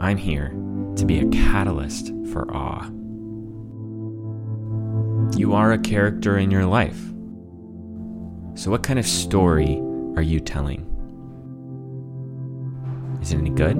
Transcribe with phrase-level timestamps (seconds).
[0.00, 0.48] I'm here
[0.96, 2.88] to be a catalyst for awe.
[5.36, 6.98] You are a character in your life.
[8.54, 9.76] So, what kind of story
[10.16, 10.84] are you telling?
[13.22, 13.76] Is it any good?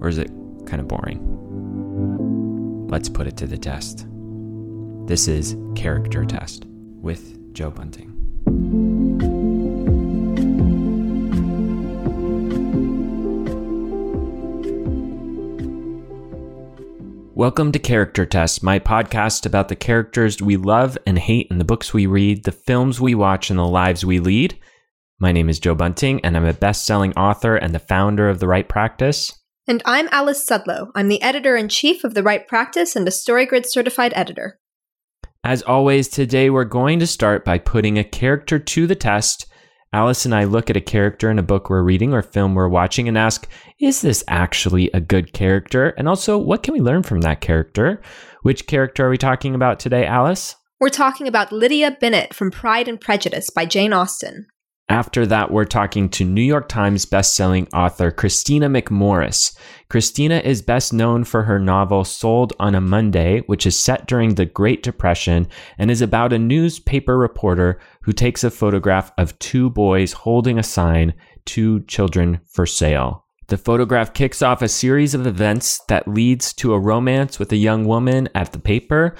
[0.00, 0.30] Or is it
[0.66, 2.88] kind of boring?
[2.88, 4.06] Let's put it to the test.
[5.06, 6.66] This is Character Test
[7.00, 8.11] with Joe Bunting.
[17.42, 21.64] Welcome to Character Test, my podcast about the characters we love and hate in the
[21.64, 24.56] books we read, the films we watch, and the lives we lead.
[25.18, 28.38] My name is Joe Bunting, and I'm a best selling author and the founder of
[28.38, 29.40] The Write Practice.
[29.66, 30.92] And I'm Alice Sudlow.
[30.94, 34.60] I'm the editor in chief of The Write Practice and a StoryGrid certified editor.
[35.42, 39.46] As always, today we're going to start by putting a character to the test.
[39.94, 42.68] Alice and I look at a character in a book we're reading or film we're
[42.68, 43.46] watching and ask,
[43.78, 45.90] is this actually a good character?
[45.98, 48.00] And also, what can we learn from that character?
[48.40, 50.56] Which character are we talking about today, Alice?
[50.80, 54.46] We're talking about Lydia Bennet from Pride and Prejudice by Jane Austen.
[54.92, 59.56] After that, we're talking to New York Times bestselling author Kristina McMorris.
[59.88, 64.34] Christina is best known for her novel Sold on a Monday, which is set during
[64.34, 65.48] the Great Depression
[65.78, 70.62] and is about a newspaper reporter who takes a photograph of two boys holding a
[70.62, 71.14] sign,
[71.46, 73.24] Two Children for Sale.
[73.46, 77.56] The photograph kicks off a series of events that leads to a romance with a
[77.56, 79.16] young woman at the paper,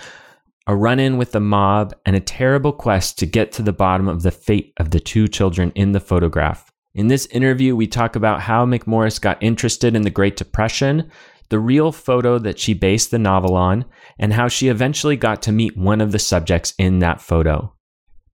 [0.66, 4.08] a run in with the mob, and a terrible quest to get to the bottom
[4.08, 6.70] of the fate of the two children in the photograph.
[6.94, 11.10] In this interview, we talk about how McMorris got interested in the Great Depression,
[11.48, 13.84] the real photo that she based the novel on,
[14.18, 17.74] and how she eventually got to meet one of the subjects in that photo.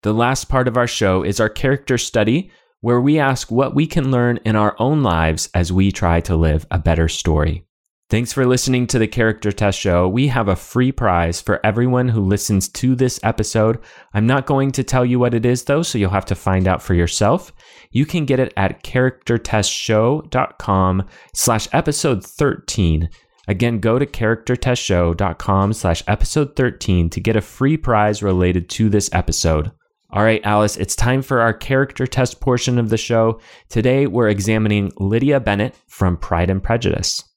[0.03, 3.87] The last part of our show is our character study, where we ask what we
[3.87, 7.65] can learn in our own lives as we try to live a better story.
[8.11, 10.09] Thanks for listening to the Character Test Show.
[10.09, 13.81] We have a free prize for everyone who listens to this episode.
[14.15, 16.67] I'm not going to tell you what it is though, so you'll have to find
[16.67, 17.53] out for yourself.
[17.91, 23.11] You can get it at charactertestshow.com slash episode 13.
[23.47, 29.11] Again, go to charactertestshow.com slash episode 13 to get a free prize related to this
[29.13, 29.71] episode.
[30.11, 33.39] All right, Alice, it's time for our character test portion of the show.
[33.69, 37.28] Today, we're examining Lydia Bennet from Pride and Prejudice.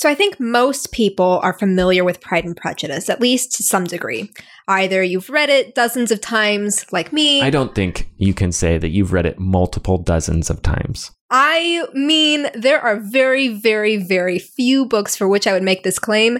[0.00, 3.84] So I think most people are familiar with Pride and Prejudice, at least to some
[3.84, 4.30] degree.
[4.66, 7.42] Either you've read it dozens of times, like me.
[7.42, 11.10] I don't think you can say that you've read it multiple dozens of times.
[11.28, 15.98] I mean, there are very, very, very few books for which I would make this
[15.98, 16.38] claim.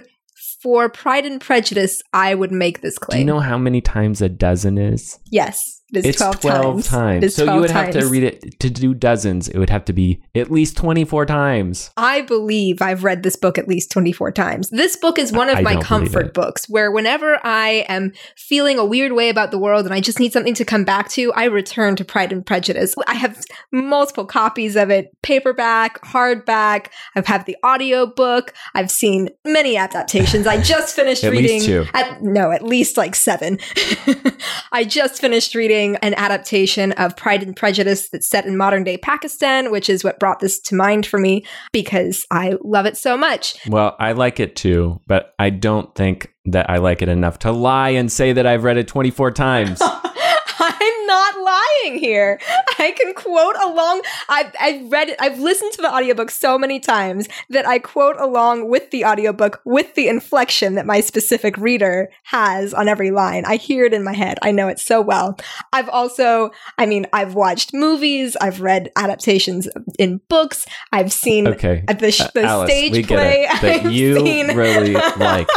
[0.63, 3.17] For Pride and Prejudice, I would make this claim.
[3.17, 5.19] Do you know how many times a dozen is?
[5.29, 5.80] Yes.
[5.93, 6.87] It is it's 12, 12 times.
[6.87, 7.23] times.
[7.23, 9.47] It is so 12 you would have to read it to do dozens.
[9.49, 11.91] It would have to be at least 24 times.
[11.97, 14.69] I believe I've read this book at least 24 times.
[14.69, 18.85] This book is one of I my comfort books where whenever I am feeling a
[18.85, 21.45] weird way about the world and I just need something to come back to, I
[21.45, 22.95] return to Pride and Prejudice.
[23.07, 26.87] I have multiple copies of it, paperback, hardback.
[27.15, 28.53] I've had the audio book.
[28.73, 30.47] I've seen many adaptations.
[30.47, 31.85] I just finished At reading least two.
[31.93, 33.59] at no, at least like 7.
[34.71, 38.97] I just finished reading an adaptation of Pride and Prejudice that's set in modern day
[38.97, 43.17] Pakistan, which is what brought this to mind for me because I love it so
[43.17, 43.55] much.
[43.67, 47.51] Well, I like it too, but I don't think that I like it enough to
[47.51, 49.81] lie and say that I've read it 24 times.
[50.59, 52.39] I'm not lying here.
[52.79, 54.01] I can quote along.
[54.29, 55.15] I've, I've read it.
[55.19, 59.61] I've listened to the audiobook so many times that I quote along with the audiobook
[59.65, 63.43] with the inflection that my specific reader has on every line.
[63.45, 64.37] I hear it in my head.
[64.41, 65.37] I know it so well.
[65.73, 68.35] I've also, I mean, I've watched movies.
[68.39, 69.67] I've read adaptations
[69.99, 70.65] in books.
[70.91, 71.83] I've seen Okay.
[71.87, 73.43] the, sh- Uh, Alice, stage we get play.
[73.49, 73.61] it.
[73.61, 75.47] That I've you seen- really like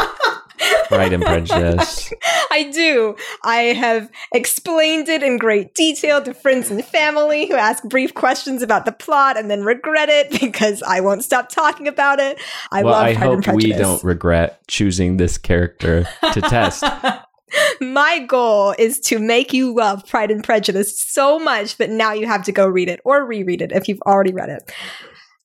[0.87, 2.13] Pride and Prejudice.
[2.51, 3.15] I do.
[3.43, 8.61] I have explained it in great detail to friends and family who ask brief questions
[8.61, 12.39] about the plot and then regret it because I won't stop talking about it.
[12.71, 16.83] I well, love I Pride and hope we don't regret choosing this character to test.
[17.81, 22.27] My goal is to make you love Pride and Prejudice so much that now you
[22.27, 24.71] have to go read it or reread it if you've already read it.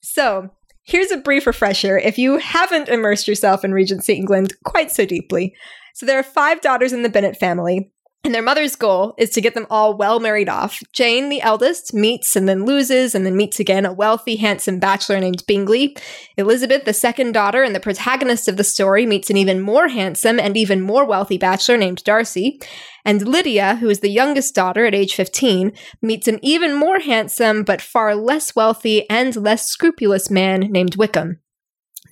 [0.01, 0.51] So,
[0.91, 5.55] here's a brief refresher if you haven't immersed yourself in Regency England quite so deeply.
[5.95, 7.91] So, there are five daughters in the Bennet family.
[8.23, 10.83] And their mother's goal is to get them all well married off.
[10.93, 15.19] Jane, the eldest, meets and then loses and then meets again a wealthy, handsome bachelor
[15.19, 15.97] named Bingley.
[16.37, 20.39] Elizabeth, the second daughter and the protagonist of the story, meets an even more handsome
[20.39, 22.61] and even more wealthy bachelor named Darcy.
[23.07, 27.65] And Lydia, who is the youngest daughter at age 15, meets an even more handsome
[27.65, 31.41] but far less wealthy and less scrupulous man named Wickham.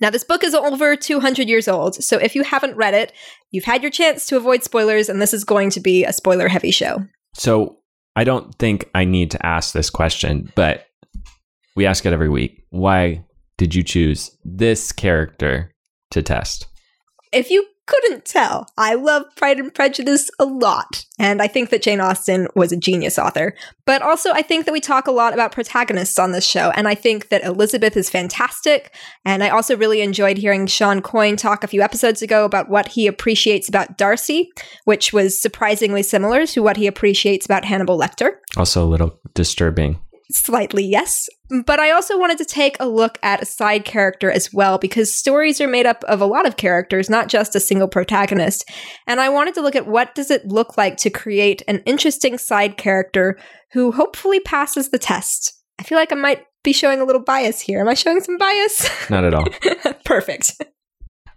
[0.01, 3.11] Now, this book is over 200 years old, so if you haven't read it,
[3.51, 6.47] you've had your chance to avoid spoilers, and this is going to be a spoiler
[6.47, 7.05] heavy show.
[7.33, 7.77] So,
[8.15, 10.85] I don't think I need to ask this question, but
[11.75, 12.65] we ask it every week.
[12.69, 13.23] Why
[13.57, 15.73] did you choose this character
[16.11, 16.65] to test?
[17.31, 18.67] If you couldn't tell.
[18.77, 21.05] I love Pride and Prejudice a lot.
[21.17, 23.55] And I think that Jane Austen was a genius author.
[23.85, 26.71] But also, I think that we talk a lot about protagonists on this show.
[26.75, 28.93] And I think that Elizabeth is fantastic.
[29.25, 32.89] And I also really enjoyed hearing Shawn Coyne talk a few episodes ago about what
[32.89, 34.51] he appreciates about Darcy,
[34.85, 38.33] which was surprisingly similar to what he appreciates about Hannibal Lecter.
[38.55, 39.99] Also, a little disturbing.
[40.31, 41.27] Slightly, yes.
[41.65, 45.13] But I also wanted to take a look at a side character as well, because
[45.13, 48.69] stories are made up of a lot of characters, not just a single protagonist.
[49.07, 52.37] And I wanted to look at what does it look like to create an interesting
[52.37, 53.39] side character
[53.71, 55.53] who hopefully passes the test.
[55.79, 57.79] I feel like I might be showing a little bias here.
[57.79, 58.89] Am I showing some bias?
[59.09, 59.47] Not at all.
[60.05, 60.61] Perfect.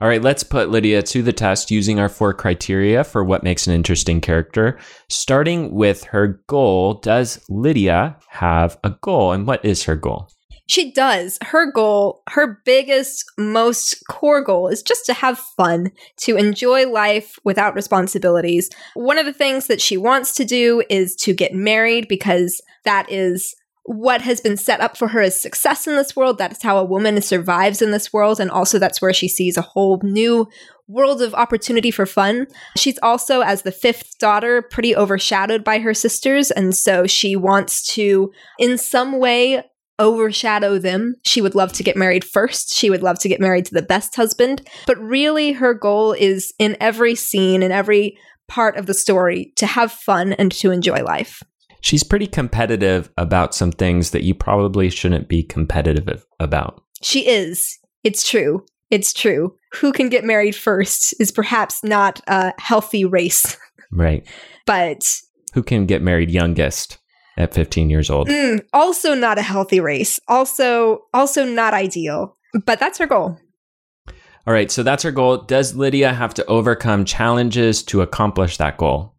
[0.03, 3.69] All right, let's put Lydia to the test using our four criteria for what makes
[3.69, 4.77] an interesting character.
[5.09, 9.31] Starting with her goal, does Lydia have a goal?
[9.31, 10.29] And what is her goal?
[10.67, 11.39] She does.
[11.41, 17.39] Her goal, her biggest, most core goal is just to have fun, to enjoy life
[17.45, 18.71] without responsibilities.
[18.95, 23.07] One of the things that she wants to do is to get married because that
[23.09, 26.39] is what has been set up for her as success in this world.
[26.39, 28.39] That is how a woman survives in this world.
[28.39, 30.49] And also, that's where she sees a whole new
[30.87, 32.47] world of opportunity for fun.
[32.77, 36.51] She's also, as the fifth daughter, pretty overshadowed by her sisters.
[36.51, 39.65] And so she wants to, in some way,
[39.99, 41.17] overshadow them.
[41.25, 42.75] She would love to get married first.
[42.75, 44.69] She would love to get married to the best husband.
[44.87, 48.17] But really, her goal is in every scene, in every
[48.49, 51.43] part of the story, to have fun and to enjoy life
[51.83, 56.83] she's pretty competitive about some things that you probably shouldn't be competitive about.
[57.03, 57.79] She is.
[58.03, 58.65] It's true.
[58.91, 59.55] It's true.
[59.75, 63.57] Who can get married first is perhaps not a healthy race.
[63.95, 64.27] Right.
[64.65, 65.05] but
[65.53, 66.97] who can get married youngest
[67.37, 68.27] at 15 years old?
[68.29, 70.19] Mm, also not a healthy race.
[70.29, 72.39] Also also not ideal.
[72.65, 73.39] But that's her goal.
[74.47, 75.37] All right, so that's her goal.
[75.43, 79.12] Does Lydia have to overcome challenges to accomplish that goal?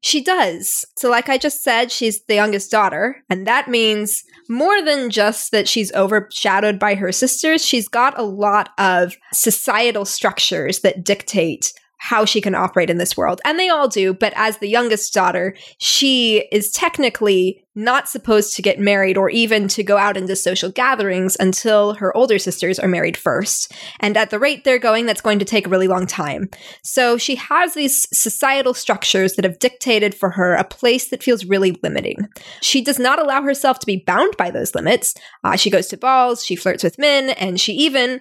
[0.00, 0.84] She does.
[0.96, 5.50] So, like I just said, she's the youngest daughter, and that means more than just
[5.52, 11.72] that she's overshadowed by her sisters, she's got a lot of societal structures that dictate
[11.98, 13.40] how she can operate in this world.
[13.44, 18.62] And they all do, but as the youngest daughter, she is technically not supposed to
[18.62, 22.88] get married or even to go out into social gatherings until her older sisters are
[22.88, 23.72] married first.
[24.00, 26.48] And at the rate they're going, that's going to take a really long time.
[26.82, 31.44] So she has these societal structures that have dictated for her a place that feels
[31.44, 32.28] really limiting.
[32.62, 35.14] She does not allow herself to be bound by those limits.
[35.44, 38.20] Uh, she goes to balls, she flirts with men, and she even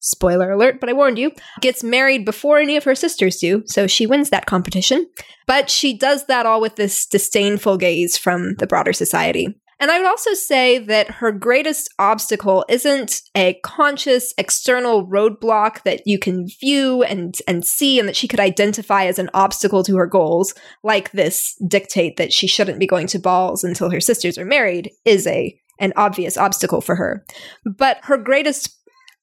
[0.00, 3.86] spoiler alert, but I warned you, gets married before any of her sisters do, so
[3.86, 5.06] she wins that competition.
[5.46, 9.54] But she does that all with this disdainful gaze from the broader society.
[9.80, 16.02] And I would also say that her greatest obstacle isn't a conscious external roadblock that
[16.04, 19.96] you can view and, and see and that she could identify as an obstacle to
[19.96, 20.52] her goals,
[20.84, 24.90] like this dictate that she shouldn't be going to balls until her sisters are married
[25.06, 27.24] is a an obvious obstacle for her.
[27.64, 28.79] But her greatest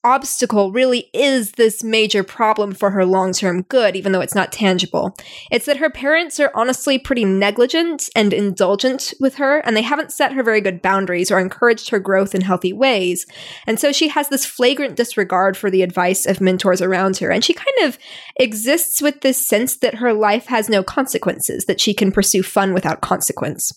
[0.08, 4.52] obstacle really is this major problem for her long term good, even though it's not
[4.52, 5.16] tangible.
[5.50, 10.12] It's that her parents are honestly pretty negligent and indulgent with her, and they haven't
[10.12, 13.26] set her very good boundaries or encouraged her growth in healthy ways.
[13.66, 17.44] And so she has this flagrant disregard for the advice of mentors around her, and
[17.44, 17.98] she kind of
[18.38, 22.72] exists with this sense that her life has no consequences, that she can pursue fun
[22.72, 23.72] without consequence.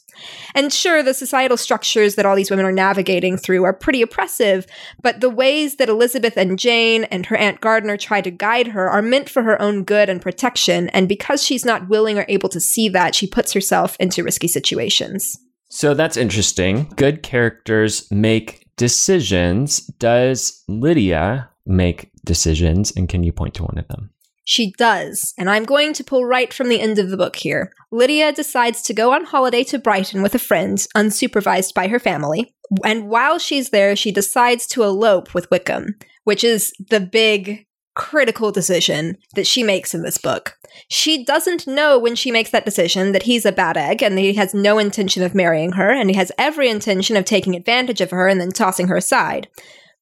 [0.54, 4.66] And sure, the societal structures that all these women are navigating through are pretty oppressive,
[5.02, 8.90] but the ways that Elizabeth and Jane and her Aunt Gardiner try to guide her
[8.90, 12.50] are meant for her own good and protection, and because she's not willing or able
[12.50, 15.38] to see that, she puts herself into risky situations.
[15.70, 16.92] So that's interesting.
[16.98, 19.80] Good characters make decisions.
[20.00, 22.92] Does Lydia make decisions?
[22.96, 24.10] And can you point to one of them?
[24.44, 27.72] She does, and I'm going to pull right from the end of the book here.
[27.92, 32.56] Lydia decides to go on holiday to Brighton with a friend, unsupervised by her family.
[32.84, 38.52] And while she's there, she decides to elope with Wickham, which is the big critical
[38.52, 40.58] decision that she makes in this book.
[40.88, 44.34] She doesn't know when she makes that decision that he's a bad egg and he
[44.34, 48.12] has no intention of marrying her and he has every intention of taking advantage of
[48.12, 49.50] her and then tossing her aside.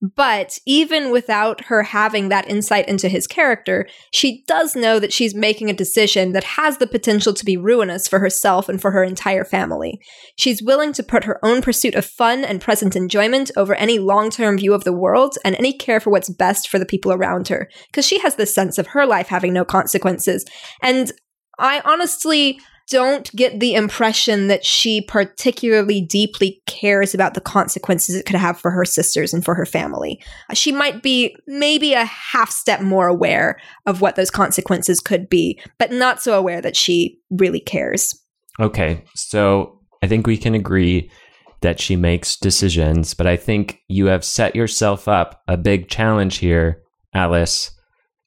[0.01, 5.35] But even without her having that insight into his character, she does know that she's
[5.35, 9.03] making a decision that has the potential to be ruinous for herself and for her
[9.03, 9.99] entire family.
[10.37, 14.29] She's willing to put her own pursuit of fun and present enjoyment over any long
[14.29, 17.49] term view of the world and any care for what's best for the people around
[17.49, 20.45] her, because she has this sense of her life having no consequences.
[20.81, 21.11] And
[21.57, 28.25] I honestly don't get the impression that she particularly deeply cares about the consequences it
[28.25, 30.21] could have for her sisters and for her family.
[30.53, 35.59] She might be maybe a half step more aware of what those consequences could be,
[35.77, 38.19] but not so aware that she really cares.
[38.59, 41.09] Okay, so I think we can agree
[41.61, 46.37] that she makes decisions, but I think you have set yourself up a big challenge
[46.37, 46.81] here,
[47.13, 47.71] Alice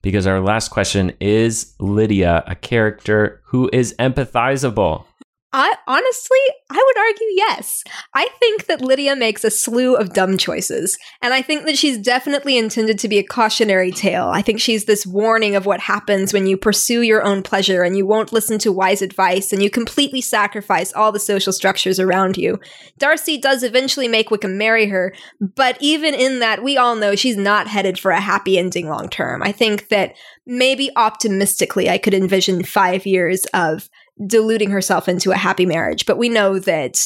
[0.03, 5.05] because our last question is Lydia a character who is empathizable?
[5.53, 6.39] I honestly,
[6.71, 7.83] I would argue yes.
[8.15, 11.99] I think that Lydia makes a slew of dumb choices, and I think that she's
[11.99, 14.29] definitely intended to be a cautionary tale.
[14.29, 17.97] I think she's this warning of what happens when you pursue your own pleasure and
[17.97, 22.37] you won't listen to wise advice and you completely sacrifice all the social structures around
[22.37, 22.59] you.
[22.99, 27.37] Darcy does eventually make Wickham marry her, but even in that, we all know she's
[27.37, 29.43] not headed for a happy ending long term.
[29.43, 30.15] I think that
[30.47, 33.89] maybe optimistically, I could envision five years of
[34.27, 36.07] deluding herself into a happy marriage.
[36.07, 36.99] But we know that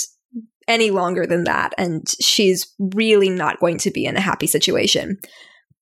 [0.68, 5.18] any longer than that, and she's really not going to be in a happy situation.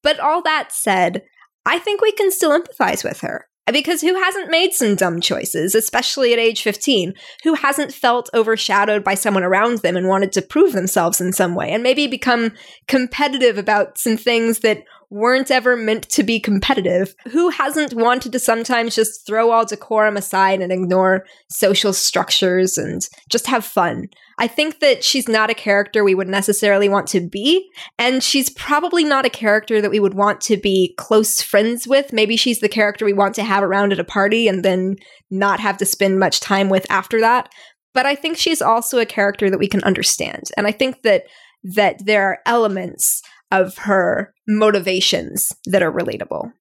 [0.02, 1.22] But all that said,
[1.64, 3.46] I think we can still empathize with her.
[3.72, 7.14] Because who hasn't made some dumb choices, especially at age 15?
[7.44, 11.54] Who hasn't felt overshadowed by someone around them and wanted to prove themselves in some
[11.54, 12.52] way and maybe become
[12.88, 14.82] competitive about some things that
[15.14, 17.14] weren't ever meant to be competitive.
[17.30, 23.00] Who hasn't wanted to sometimes just throw all decorum aside and ignore social structures and
[23.30, 24.08] just have fun?
[24.40, 28.50] I think that she's not a character we would necessarily want to be, and she's
[28.50, 32.12] probably not a character that we would want to be close friends with.
[32.12, 34.96] Maybe she's the character we want to have around at a party and then
[35.30, 37.48] not have to spend much time with after that.
[37.92, 40.50] But I think she's also a character that we can understand.
[40.56, 41.26] And I think that
[41.64, 43.22] that there are elements
[43.60, 46.52] of her motivations that are relatable.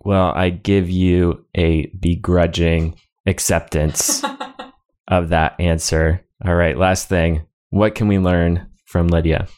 [0.00, 2.96] Well, I give you a begrudging
[3.26, 4.22] acceptance
[5.08, 6.24] of that answer.
[6.44, 7.46] All right, last thing.
[7.70, 9.48] What can we learn from Lydia?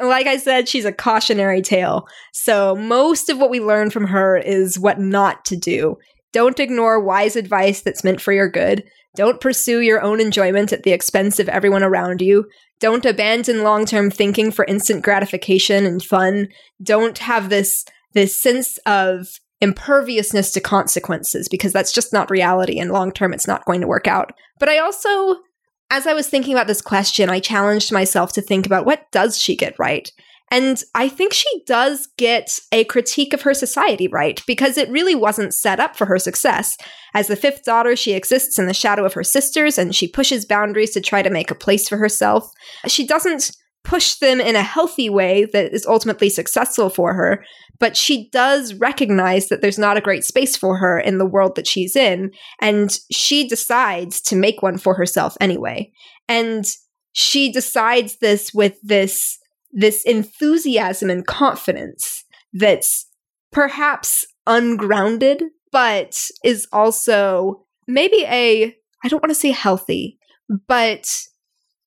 [0.00, 2.06] Like I said, she's a cautionary tale.
[2.32, 5.96] So, most of what we learn from her is what not to do.
[6.32, 8.84] Don't ignore wise advice that's meant for your good.
[9.16, 12.46] Don't pursue your own enjoyment at the expense of everyone around you.
[12.80, 16.48] Don't abandon long-term thinking for instant gratification and fun.
[16.82, 19.28] Don't have this this sense of
[19.60, 23.86] imperviousness to consequences because that's just not reality and long term it's not going to
[23.86, 24.32] work out.
[24.58, 25.36] But I also
[25.90, 29.38] as I was thinking about this question, I challenged myself to think about what does
[29.38, 30.10] she get right?
[30.50, 35.14] And I think she does get a critique of her society right, because it really
[35.14, 36.76] wasn't set up for her success.
[37.14, 40.46] As the fifth daughter, she exists in the shadow of her sisters and she pushes
[40.46, 42.50] boundaries to try to make a place for herself.
[42.86, 43.50] She doesn't
[43.84, 47.44] push them in a healthy way that is ultimately successful for her,
[47.78, 51.56] but she does recognize that there's not a great space for her in the world
[51.56, 55.90] that she's in, and she decides to make one for herself anyway.
[56.28, 56.66] And
[57.12, 59.38] she decides this with this
[59.78, 63.06] this enthusiasm and confidence that's
[63.52, 70.18] perhaps ungrounded, but is also maybe a, I don't want to say healthy,
[70.66, 71.08] but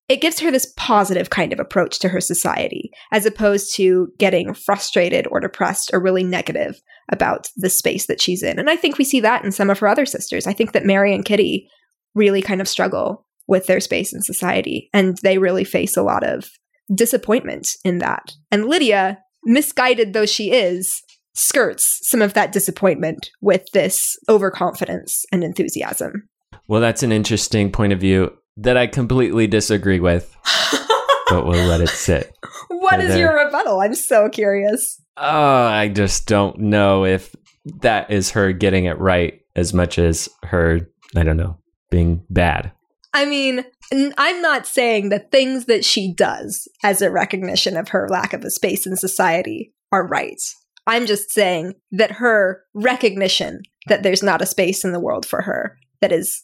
[0.07, 4.53] it gives her this positive kind of approach to her society, as opposed to getting
[4.53, 6.81] frustrated or depressed or really negative
[7.11, 8.57] about the space that she's in.
[8.57, 10.47] And I think we see that in some of her other sisters.
[10.47, 11.67] I think that Mary and Kitty
[12.15, 16.23] really kind of struggle with their space in society, and they really face a lot
[16.23, 16.49] of
[16.93, 18.31] disappointment in that.
[18.51, 21.01] And Lydia, misguided though she is,
[21.33, 26.29] skirts some of that disappointment with this overconfidence and enthusiasm.
[26.67, 30.35] Well, that's an interesting point of view that I completely disagree with,
[31.29, 32.35] but we'll let it sit.
[32.67, 33.79] What is your rebuttal?
[33.79, 35.01] I'm so curious.
[35.17, 37.35] Oh, I just don't know if
[37.81, 41.57] that is her getting it right as much as her, I don't know,
[41.89, 42.71] being bad.
[43.13, 43.65] I mean,
[44.17, 48.43] I'm not saying that things that she does as a recognition of her lack of
[48.43, 50.41] a space in society are right.
[50.87, 55.41] I'm just saying that her recognition that there's not a space in the world for
[55.41, 56.41] her that is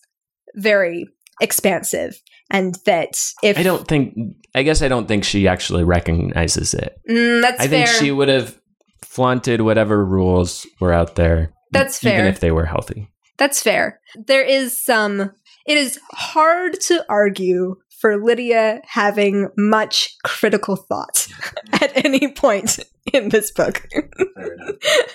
[0.55, 1.05] very
[1.41, 4.15] expansive and that if I don't think
[4.55, 6.97] I guess I don't think she actually recognizes it.
[7.09, 8.59] Mm, that's I think she would have
[9.03, 11.53] flaunted whatever rules were out there.
[11.71, 12.13] That's fair.
[12.13, 13.09] Even if they were healthy.
[13.37, 13.99] That's fair.
[14.15, 15.31] There is some,
[15.67, 21.27] it is hard to argue for Lydia having much critical thought
[21.73, 22.79] at any point
[23.13, 23.85] in this book.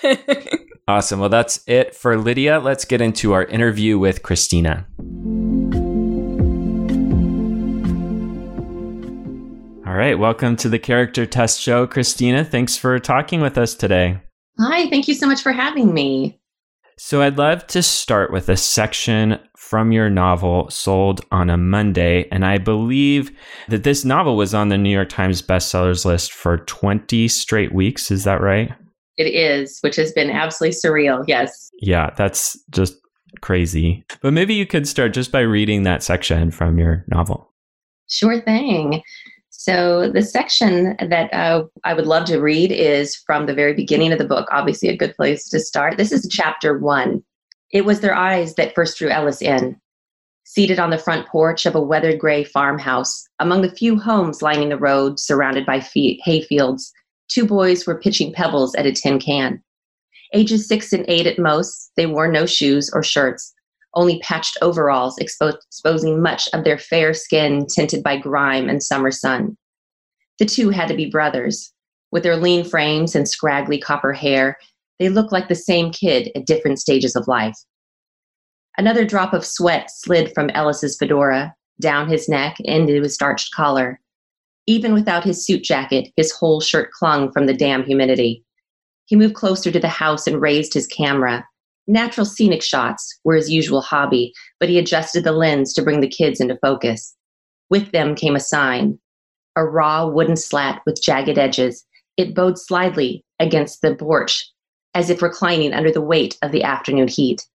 [0.87, 1.19] awesome.
[1.19, 2.59] Well, that's it for Lydia.
[2.59, 4.85] Let's get into our interview with Kristina.
[9.87, 12.47] All right, welcome to the Character Test Show, Kristina.
[12.47, 14.21] Thanks for talking with us today.
[14.59, 16.39] Hi, thank you so much for having me.
[16.95, 19.39] So, I'd love to start with a section
[19.73, 22.27] from your novel, Sold on a Monday.
[22.31, 23.31] And I believe
[23.69, 28.11] that this novel was on the New York Times bestsellers list for 20 straight weeks.
[28.11, 28.71] Is that right?
[29.17, 31.23] It is, which has been absolutely surreal.
[31.27, 31.71] Yes.
[31.81, 32.99] Yeah, that's just
[33.41, 34.05] crazy.
[34.21, 37.51] But maybe you could start just by reading that section from your novel.
[38.07, 39.01] Sure thing.
[39.49, 44.11] So, the section that uh, I would love to read is from the very beginning
[44.11, 45.97] of the book, obviously, a good place to start.
[45.97, 47.23] This is chapter one.
[47.73, 49.75] It was their eyes that first drew Ellis in.
[50.45, 54.69] Seated on the front porch of a weathered gray farmhouse, among the few homes lining
[54.69, 56.91] the road surrounded by hay hayfields,
[57.29, 59.61] two boys were pitching pebbles at a tin can.
[60.33, 63.53] Ages six and eight at most, they wore no shoes or shirts,
[63.95, 69.11] only patched overalls expo- exposing much of their fair skin tinted by grime and summer
[69.11, 69.57] sun.
[70.37, 71.71] The two had to be brothers.
[72.11, 74.57] With their lean frames and scraggly copper hair,
[75.03, 77.57] they looked like the same kid at different stages of life.
[78.77, 83.99] Another drop of sweat slid from Ellis's fedora, down his neck, into his starched collar.
[84.65, 88.45] Even without his suit jacket, his whole shirt clung from the damp humidity.
[89.05, 91.45] He moved closer to the house and raised his camera,
[91.87, 96.07] Natural scenic shots were his usual hobby, but he adjusted the lens to bring the
[96.07, 97.13] kids into focus.
[97.69, 98.99] With them came a sign
[99.55, 101.85] a raw wooden slat with jagged edges.
[102.17, 104.49] It bowed slightly against the porch,
[104.93, 107.45] as if reclining under the weight of the afternoon heat.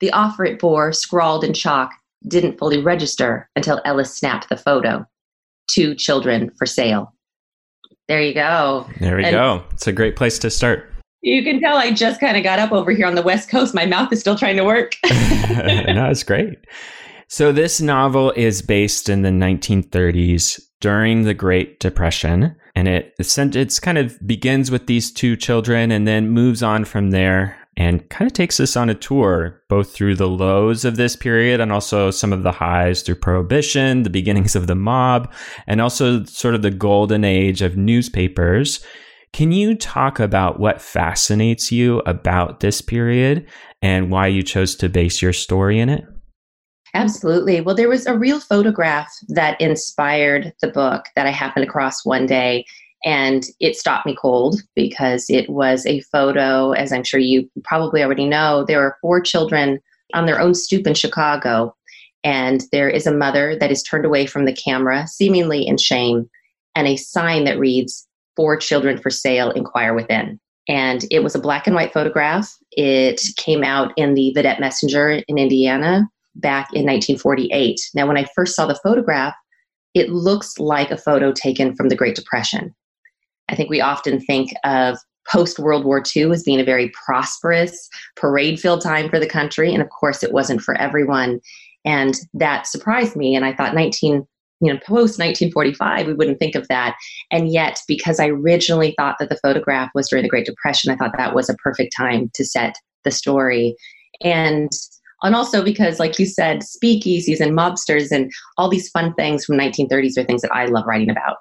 [0.00, 1.92] The offer it bore, scrawled in chalk,
[2.28, 5.06] didn't fully register until Ellis snapped the photo.
[5.68, 7.12] Two children for sale.
[8.08, 8.86] There you go.
[9.00, 9.64] There we and go.
[9.72, 10.92] It's a great place to start.
[11.22, 13.74] You can tell I just kind of got up over here on the West Coast.
[13.74, 14.94] My mouth is still trying to work.
[15.04, 16.58] no, it's great.
[17.28, 22.54] So, this novel is based in the 1930s during the Great Depression.
[22.76, 27.10] And it it's kind of begins with these two children and then moves on from
[27.10, 31.16] there and kind of takes us on a tour both through the lows of this
[31.16, 35.32] period and also some of the highs through prohibition, the beginnings of the mob,
[35.66, 38.84] and also sort of the golden age of newspapers.
[39.32, 43.46] Can you talk about what fascinates you about this period
[43.82, 46.04] and why you chose to base your story in it?
[46.96, 47.60] Absolutely.
[47.60, 52.24] Well, there was a real photograph that inspired the book that I happened across one
[52.24, 52.64] day,
[53.04, 58.02] and it stopped me cold because it was a photo, as I'm sure you probably
[58.02, 59.78] already know, there are four children
[60.14, 61.76] on their own stoop in Chicago,
[62.24, 66.30] and there is a mother that is turned away from the camera, seemingly in shame,
[66.74, 70.40] and a sign that reads, for children for sale, inquire within.
[70.66, 72.50] And it was a black and white photograph.
[72.72, 77.76] It came out in the Vidette Messenger in Indiana back in 1948.
[77.94, 79.34] Now, when I first saw the photograph,
[79.94, 82.74] it looks like a photo taken from the Great Depression.
[83.48, 84.98] I think we often think of
[85.30, 89.72] post World War II as being a very prosperous, parade filled time for the country.
[89.72, 91.40] And of course, it wasn't for everyone.
[91.84, 93.34] And that surprised me.
[93.34, 94.26] And I thought 19,
[94.60, 96.96] you know, post 1945, we wouldn't think of that.
[97.30, 100.96] And yet, because I originally thought that the photograph was during the Great Depression, I
[100.96, 103.74] thought that was a perfect time to set the story.
[104.22, 104.70] And
[105.26, 109.56] and also because, like you said, speakeasies and mobsters and all these fun things from
[109.56, 111.36] 1930s are things that I love writing about.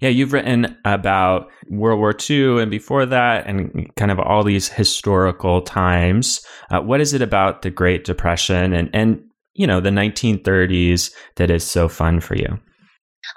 [0.00, 4.68] Yeah, you've written about World War II and before that, and kind of all these
[4.68, 6.44] historical times.
[6.70, 9.22] Uh, what is it about the Great Depression and, and
[9.54, 12.58] you know, the 1930s that is so fun for you?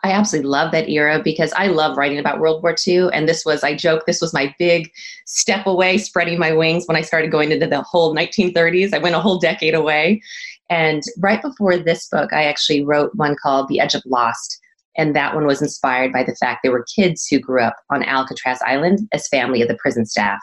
[0.03, 3.09] I absolutely love that era because I love writing about World War II.
[3.13, 4.91] And this was, I joke, this was my big
[5.25, 8.93] step away, spreading my wings when I started going into the whole 1930s.
[8.93, 10.21] I went a whole decade away.
[10.69, 14.59] And right before this book, I actually wrote one called The Edge of Lost.
[14.97, 18.03] And that one was inspired by the fact there were kids who grew up on
[18.03, 20.39] Alcatraz Island as family of the prison staff.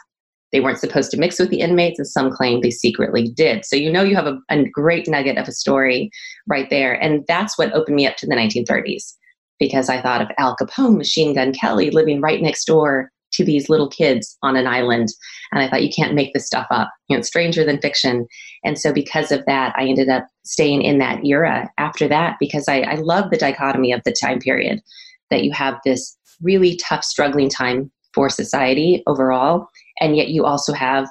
[0.51, 3.65] They weren't supposed to mix with the inmates, and some claim they secretly did.
[3.65, 6.09] So you know you have a, a great nugget of a story
[6.47, 6.93] right there.
[6.93, 9.15] And that's what opened me up to the 1930s
[9.59, 13.69] because I thought of Al Capone, Machine Gun Kelly living right next door to these
[13.69, 15.09] little kids on an island.
[15.51, 16.89] And I thought, you can't make this stuff up.
[17.07, 18.27] You know, it's stranger than fiction.
[18.63, 22.67] And so, because of that, I ended up staying in that era after that because
[22.67, 24.81] I, I love the dichotomy of the time period
[25.29, 29.67] that you have this really tough, struggling time for society overall.
[29.99, 31.07] And yet you also have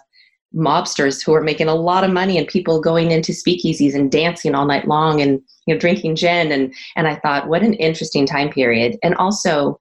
[0.55, 4.55] mobsters who are making a lot of money and people going into speakeasies and dancing
[4.55, 6.53] all night long and you know drinking gin.
[6.53, 8.99] And and I thought what an interesting time period.
[9.03, 9.79] And also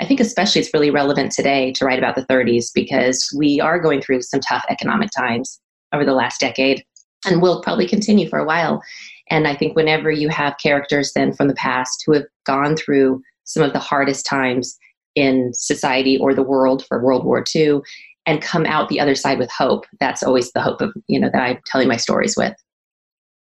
[0.00, 3.80] I think especially it's really relevant today to write about the 30s because we are
[3.80, 5.60] going through some tough economic times
[5.92, 6.84] over the last decade
[7.24, 8.82] and will probably continue for a while.
[9.30, 13.22] And I think whenever you have characters then from the past who have gone through
[13.44, 14.76] some of the hardest times
[15.14, 17.80] in society or the world for World War II
[18.26, 19.86] and come out the other side with hope.
[20.00, 22.54] That's always the hope of, you know, that I'm telling my stories with.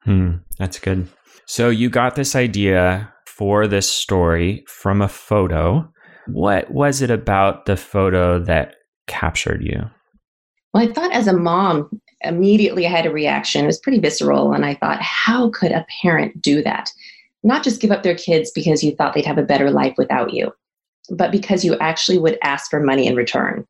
[0.03, 1.07] Hmm, that's good.
[1.47, 5.87] So you got this idea for this story from a photo.
[6.27, 9.83] What was it about the photo that captured you?
[10.73, 11.91] Well, I thought as a mom,
[12.23, 13.65] immediately I had a reaction.
[13.65, 14.53] It was pretty visceral.
[14.53, 16.91] And I thought, how could a parent do that?
[17.43, 20.33] Not just give up their kids because you thought they'd have a better life without
[20.33, 20.53] you,
[21.11, 23.67] but because you actually would ask for money in return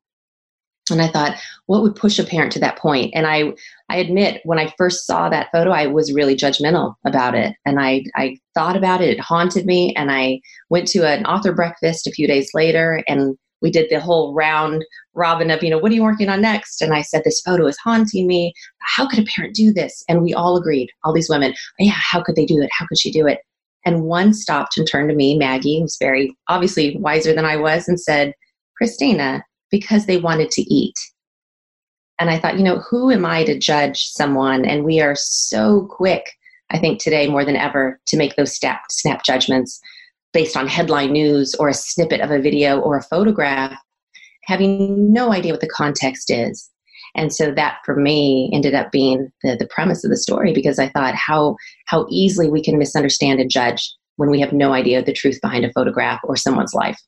[0.89, 3.11] and i thought what would push a parent to that point?
[3.15, 3.53] And i
[3.89, 7.55] i admit when i first saw that photo i was really judgmental about it.
[7.65, 9.09] And i i thought about it.
[9.09, 9.93] It haunted me.
[9.95, 10.39] And i
[10.69, 14.83] went to an author breakfast a few days later and we did the whole round
[15.13, 16.81] robin of you know what are you working on next?
[16.81, 18.53] And i said this photo is haunting me.
[18.79, 20.03] How could a parent do this?
[20.09, 22.69] And we all agreed all these women yeah how could they do it?
[22.77, 23.39] How could she do it?
[23.85, 27.87] And one stopped and turned to me maggie who's very obviously wiser than i was
[27.87, 28.33] and said
[28.81, 30.95] Kristina because they wanted to eat.
[32.19, 34.63] And I thought, you know, who am I to judge someone?
[34.63, 36.31] And we are so quick,
[36.69, 39.81] I think, today more than ever to make those snap, snap judgments
[40.33, 43.75] based on headline news or a snippet of a video or a photograph,
[44.43, 46.69] having no idea what the context is.
[47.15, 50.79] And so that for me ended up being the, the premise of the story because
[50.79, 51.57] I thought how
[51.87, 55.65] how easily we can misunderstand and judge when we have no idea the truth behind
[55.65, 56.99] a photograph or someone's life.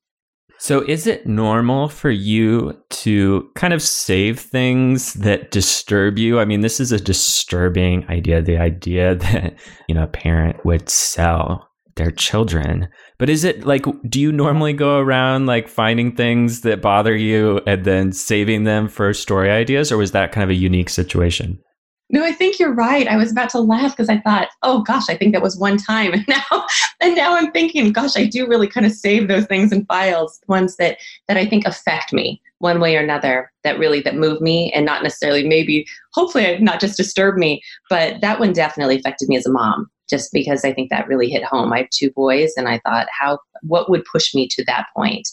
[0.63, 6.39] So, is it normal for you to kind of save things that disturb you?
[6.39, 9.55] I mean, this is a disturbing idea the idea that,
[9.89, 12.87] you know, a parent would sell their children.
[13.19, 17.59] But is it like, do you normally go around like finding things that bother you
[17.67, 19.91] and then saving them for story ideas?
[19.91, 21.59] Or was that kind of a unique situation?
[22.09, 23.07] No, I think you're right.
[23.07, 25.77] I was about to laugh because I thought, oh gosh, I think that was one
[25.77, 26.13] time.
[26.13, 26.65] And now
[27.01, 30.39] and now I'm thinking, gosh, I do really kind of save those things in files,
[30.47, 34.41] ones that that I think affect me one way or another, that really that move
[34.41, 39.27] me and not necessarily maybe hopefully not just disturb me, but that one definitely affected
[39.27, 41.73] me as a mom, just because I think that really hit home.
[41.73, 45.27] I have two boys and I thought how what would push me to that point?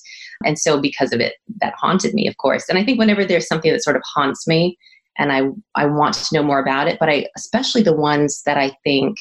[0.44, 2.68] And so because of it, that haunted me, of course.
[2.68, 4.78] And I think whenever there's something that sort of haunts me,
[5.20, 5.42] and I
[5.80, 6.98] I want to know more about it.
[6.98, 9.16] But I especially the ones that I think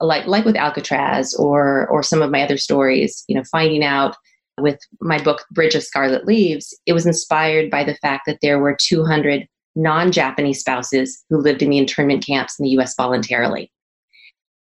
[0.00, 4.16] like like with Alcatraz or or some of my other stories, you know, finding out
[4.60, 8.58] with my book Bridge of Scarlet Leaves, it was inspired by the fact that there
[8.58, 13.72] were 200 non-Japanese spouses who lived in the internment camps in the US voluntarily.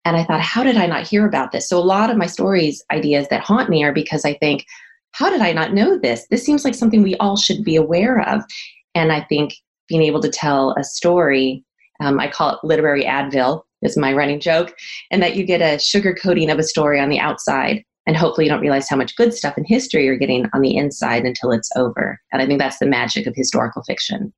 [0.04, 1.68] And I thought, how did I not hear about this?
[1.68, 4.64] So a lot of my stories ideas that haunt me are because I think,
[5.12, 6.26] how did I not know this?
[6.30, 8.42] This seems like something we all should be aware of.
[8.94, 9.54] And I think
[9.90, 11.62] being able to tell a story.
[12.00, 14.74] Um, I call it literary Advil, is my running joke,
[15.10, 17.84] and that you get a sugar coating of a story on the outside.
[18.06, 20.74] And hopefully, you don't realize how much good stuff in history you're getting on the
[20.74, 22.18] inside until it's over.
[22.32, 24.32] And I think that's the magic of historical fiction.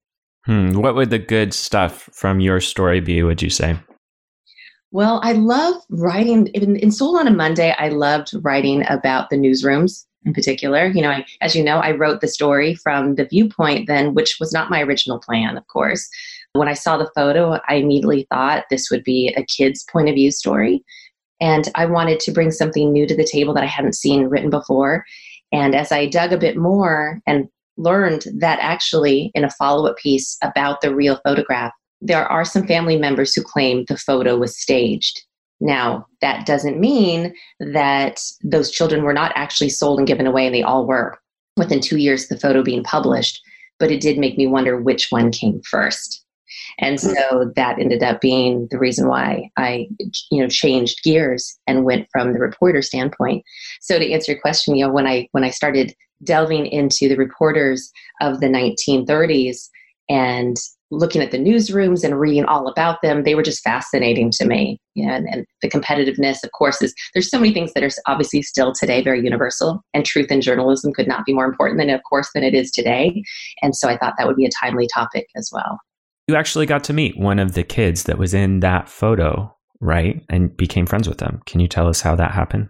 [0.47, 0.73] Hmm.
[0.73, 3.79] What would the good stuff from your story be, would you say?
[4.91, 6.49] Well, I love writing.
[6.49, 10.87] In, in Sold on a Monday, I loved writing about the newsrooms in particular.
[10.87, 14.37] You know, I, as you know, I wrote the story from the viewpoint then, which
[14.39, 16.09] was not my original plan, of course.
[16.55, 20.15] When I saw the photo, I immediately thought this would be a kid's point of
[20.15, 20.85] view story.
[21.41, 24.51] And I wanted to bring something new to the table that I hadn't seen written
[24.51, 25.05] before.
[25.51, 29.97] And as I dug a bit more and learned that actually in a follow up
[29.97, 34.59] piece about the real photograph, there are some family members who claim the photo was
[34.59, 35.23] staged.
[35.63, 40.55] Now, that doesn't mean that those children were not actually sold and given away, and
[40.55, 41.17] they all were
[41.57, 43.41] within two years of the photo being published.
[43.79, 46.25] But it did make me wonder which one came first.
[46.81, 49.89] And so that ended up being the reason why I,
[50.31, 53.45] you know, changed gears and went from the reporter standpoint.
[53.81, 55.95] So to answer your question, you know, when I when I started
[56.25, 59.69] delving into the reporters of the 1930s
[60.09, 60.57] and
[60.93, 64.79] looking at the newsrooms and reading all about them, they were just fascinating to me.
[64.97, 68.73] And, and, the competitiveness, of course, is there's so many things that are obviously still
[68.73, 72.29] today very universal, and truth in journalism could not be more important than, of course,
[72.35, 73.23] than it is today.
[73.63, 75.79] And so I thought that would be a timely topic as well.
[76.29, 80.23] You actually got to meet one of the kids that was in that photo, right?
[80.29, 81.41] And became friends with them.
[81.47, 82.69] Can you tell us how that happened?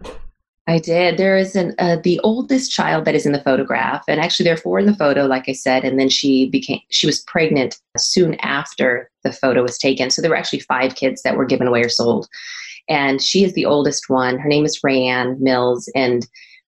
[0.65, 1.17] I did.
[1.17, 4.53] There is an uh, the oldest child that is in the photograph, and actually there
[4.53, 5.83] are four in the photo, like I said.
[5.83, 10.09] And then she became she was pregnant soon after the photo was taken.
[10.09, 12.29] So there were actually five kids that were given away or sold,
[12.87, 14.39] and she is the oldest one.
[14.39, 15.91] Her name is RaeAnn Mills.
[15.95, 16.25] And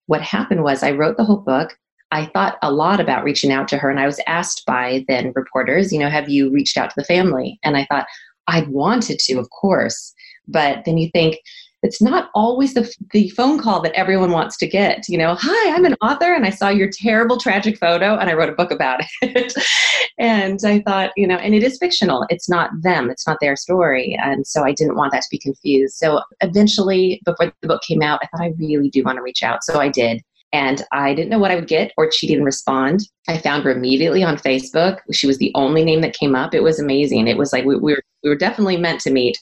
[0.07, 1.77] what happened was I wrote the whole book.
[2.11, 5.31] I thought a lot about reaching out to her, and I was asked by then
[5.35, 7.59] reporters, you know, have you reached out to the family?
[7.63, 8.07] And I thought
[8.47, 10.13] I wanted to, of course,
[10.47, 11.37] but then you think
[11.85, 15.07] it's not always the, the phone call that everyone wants to get.
[15.07, 18.33] You know, hi, I'm an author and I saw your terrible tragic photo and I
[18.33, 19.53] wrote a book about it.
[20.17, 22.25] and I thought, you know, and it is fictional.
[22.29, 24.17] It's not them, it's not their story.
[24.21, 25.95] And so I didn't want that to be confused.
[25.95, 29.43] So eventually, before the book came out, I thought I really do want to reach
[29.43, 29.63] out.
[29.63, 30.23] So I did.
[30.53, 33.01] And I didn't know what I would get, or she didn't respond.
[33.27, 34.99] I found her immediately on Facebook.
[35.11, 36.53] She was the only name that came up.
[36.53, 37.27] It was amazing.
[37.27, 39.37] It was like we, we were we were definitely meant to meet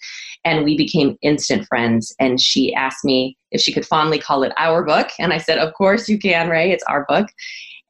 [0.46, 2.14] and we became instant friends.
[2.20, 5.10] And she asked me if she could fondly call it our book.
[5.20, 6.72] And i said of course you can ray.
[6.72, 7.28] It's our book.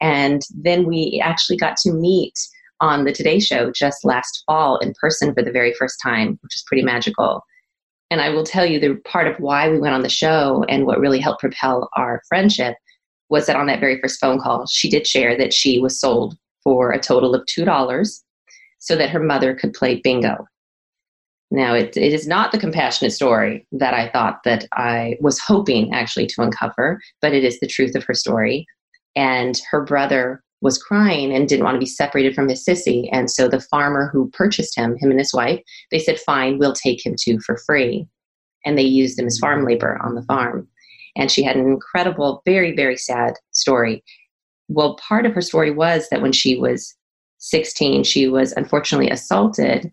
[0.01, 2.33] And then we actually got to meet
[2.81, 6.55] on the today show just last fall in person for the very first time which
[6.55, 7.41] is pretty magical.
[8.11, 10.85] And i will tell you the part of why we went on the show and
[10.85, 12.75] what really helped propel our friendship
[13.29, 16.37] was that on that very first phone call she did share that she was sold
[16.63, 18.21] for a total of $2
[18.79, 20.45] so that her mother could play bingo
[21.53, 25.93] now, it, it is not the compassionate story that I thought that I was hoping
[25.93, 28.65] actually to uncover, but it is the truth of her story.
[29.15, 33.07] And her brother was crying and didn't want to be separated from his sissy.
[33.11, 35.61] And so the farmer who purchased him, him and his wife,
[35.91, 38.07] they said, fine, we'll take him too for free.
[38.65, 40.67] And they used him as farm labor on the farm.
[41.15, 44.03] And she had an incredible, very, very sad story.
[44.69, 46.95] Well, part of her story was that when she was
[47.37, 49.91] 16, she was unfortunately assaulted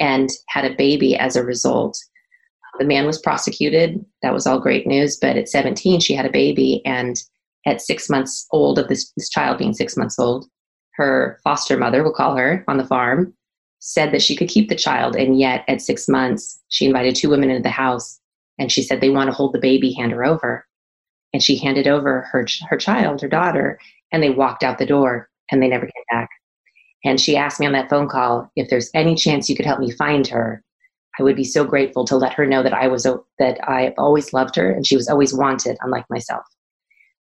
[0.00, 1.98] and had a baby as a result.
[2.78, 4.04] The man was prosecuted.
[4.22, 5.16] That was all great news.
[5.16, 6.82] But at 17, she had a baby.
[6.84, 7.16] And
[7.66, 10.46] at six months old, of this, this child being six months old,
[10.94, 13.34] her foster mother, we'll call her on the farm,
[13.78, 15.16] said that she could keep the child.
[15.16, 18.20] And yet, at six months, she invited two women into the house
[18.58, 20.66] and she said, They want to hold the baby, hand her over.
[21.32, 23.78] And she handed over her, her child, her daughter,
[24.12, 26.28] and they walked out the door and they never came back.
[27.06, 29.78] And she asked me on that phone call if there's any chance you could help
[29.78, 30.62] me find her.
[31.18, 33.04] I would be so grateful to let her know that I was
[33.38, 36.44] that I always loved her and she was always wanted, unlike myself.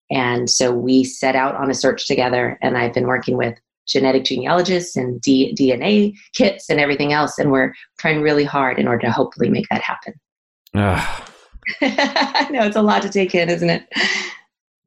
[0.09, 4.23] And so we set out on a search together, and I've been working with genetic
[4.23, 9.07] genealogists and D- DNA kits and everything else, and we're trying really hard in order
[9.07, 10.13] to hopefully make that happen.
[11.81, 13.85] I know it's a lot to take in, isn't it?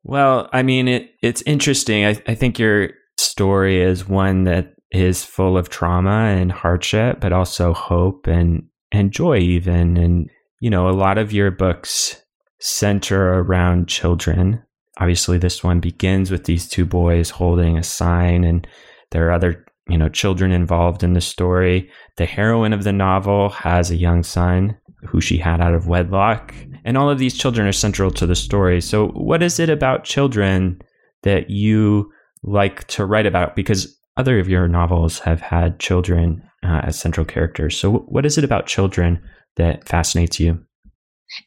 [0.05, 2.05] Well, I mean, it, it's interesting.
[2.05, 7.33] I, I think your story is one that is full of trauma and hardship, but
[7.33, 9.97] also hope and and joy even.
[9.97, 10.31] And
[10.61, 12.23] you know, a lot of your books
[12.61, 14.63] center around children.
[14.99, 18.67] Obviously, this one begins with these two boys holding a sign, and
[19.11, 21.91] there are other you know children involved in the story.
[22.17, 26.55] The heroine of the novel has a young son who she had out of wedlock,
[26.85, 28.81] and all of these children are central to the story.
[28.81, 30.81] So, what is it about children
[31.23, 33.57] that you like to write about?
[33.57, 37.79] Because other of your novels have had children uh, as central characters.
[37.79, 39.23] So, what is it about children
[39.57, 40.65] that fascinates you?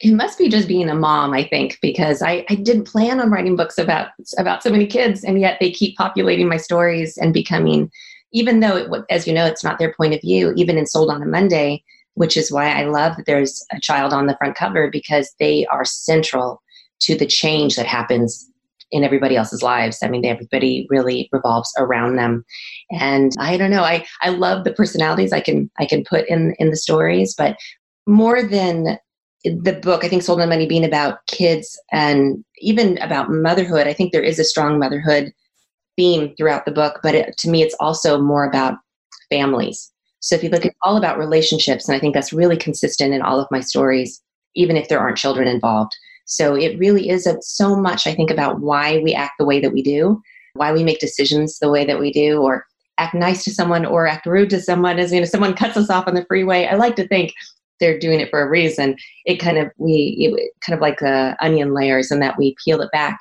[0.02, 3.32] It must be just being a mom, I think, because I, I didn't plan on
[3.32, 7.34] writing books about about so many kids, and yet they keep populating my stories and
[7.34, 7.90] becoming,
[8.34, 10.54] even though, it, as you know, it's not their point of view.
[10.56, 11.84] Even in Sold on a Monday,
[12.16, 15.66] which is why I love that there's a child on the front cover because they
[15.68, 16.62] are central
[17.02, 18.49] to the change that happens
[18.92, 20.00] in everybody else's lives.
[20.02, 22.44] I mean, everybody really revolves around them.
[22.92, 26.56] And I don't know, I, I love the personalities I can I can put in
[26.60, 27.58] in the stories, but
[28.08, 28.98] more than
[29.44, 33.94] the book, I think Sold on Money being about kids and even about motherhood, I
[33.94, 35.32] think there is a strong motherhood
[35.96, 38.78] theme throughout the book, but it, to me, it's also more about
[39.30, 39.92] families.
[40.22, 43.22] So if you look at all about relationships, and I think that's really consistent in
[43.22, 44.22] all of my stories,
[44.56, 45.94] even if there aren't children involved.
[46.32, 49.74] So it really is so much, I think, about why we act the way that
[49.74, 50.22] we do,
[50.54, 52.66] why we make decisions the way that we do, or
[53.00, 55.00] act nice to someone or act rude to someone.
[55.00, 56.68] As you know, someone cuts us off on the freeway.
[56.68, 57.34] I like to think
[57.80, 58.96] they're doing it for a reason.
[59.26, 62.80] It kind of we it, kind of like the onion layers, and that we peel
[62.82, 63.18] it back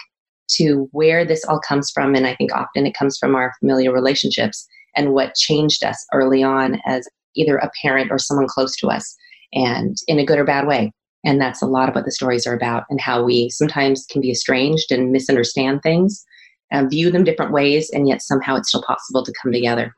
[0.56, 2.14] to where this all comes from.
[2.14, 4.66] And I think often it comes from our familiar relationships
[4.96, 9.16] and what changed us early on as either a parent or someone close to us,
[9.54, 10.92] and in a good or bad way.
[11.28, 14.22] And that's a lot of what the stories are about and how we sometimes can
[14.22, 16.24] be estranged and misunderstand things,
[16.70, 19.94] and view them different ways, and yet somehow it's still possible to come together.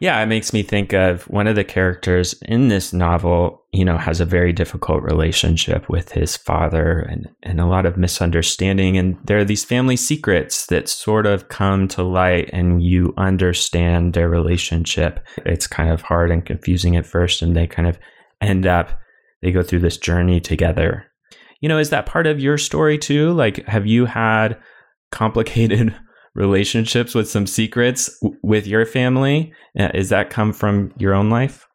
[0.00, 3.98] Yeah, it makes me think of one of the characters in this novel, you know,
[3.98, 8.96] has a very difficult relationship with his father and, and a lot of misunderstanding.
[8.96, 14.14] And there are these family secrets that sort of come to light and you understand
[14.14, 15.20] their relationship.
[15.44, 17.98] It's kind of hard and confusing at first, and they kind of
[18.40, 18.98] end up,
[19.42, 21.06] they go through this journey together.
[21.60, 23.32] You know, is that part of your story too?
[23.32, 24.58] Like, have you had
[25.10, 25.94] complicated
[26.34, 29.52] relationships with some secrets w- with your family?
[29.78, 31.66] Uh, is that come from your own life?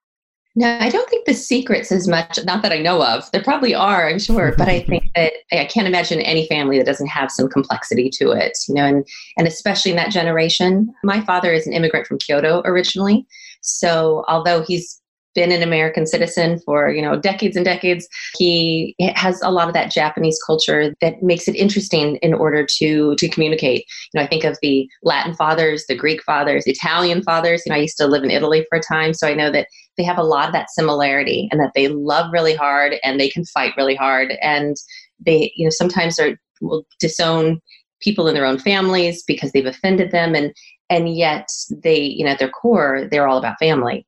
[0.58, 3.30] No, I don't think the secrets as much, not that I know of.
[3.32, 6.88] There probably are, I'm sure, but I think that I can't imagine any family that
[6.88, 10.92] doesn't have some complexity to it, you know, and, and especially in that generation.
[11.04, 13.28] My father is an immigrant from Kyoto originally.
[13.62, 14.97] So although he's
[15.38, 18.08] been an American citizen for, you know, decades and decades.
[18.38, 23.16] He has a lot of that Japanese culture that makes it interesting in order to
[23.16, 23.86] to communicate.
[24.12, 27.62] You know, I think of the Latin fathers, the Greek fathers, the Italian fathers.
[27.66, 29.68] You know, I used to live in Italy for a time, so I know that
[29.96, 33.30] they have a lot of that similarity and that they love really hard and they
[33.30, 34.76] can fight really hard and
[35.24, 37.62] they, you know, sometimes are will disown
[38.02, 40.52] people in their own families because they've offended them and
[40.90, 41.48] and yet
[41.84, 44.07] they you know at their core they're all about family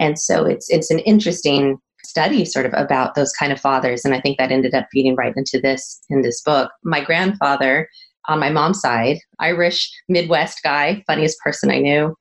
[0.00, 4.04] and so it's it's an interesting study sort of about those kind of fathers.
[4.04, 6.70] And I think that ended up feeding right into this in this book.
[6.82, 7.88] My grandfather
[8.28, 12.14] on my mom's side, Irish Midwest guy, funniest person I knew.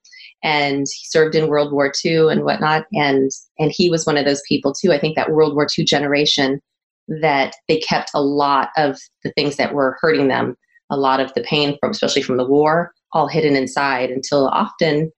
[0.43, 2.85] And he served in World War II and whatnot.
[2.93, 4.91] And and he was one of those people too.
[4.91, 6.59] I think that World War II generation
[7.07, 10.55] that they kept a lot of the things that were hurting them,
[10.89, 15.11] a lot of the pain from especially from the war, all hidden inside until often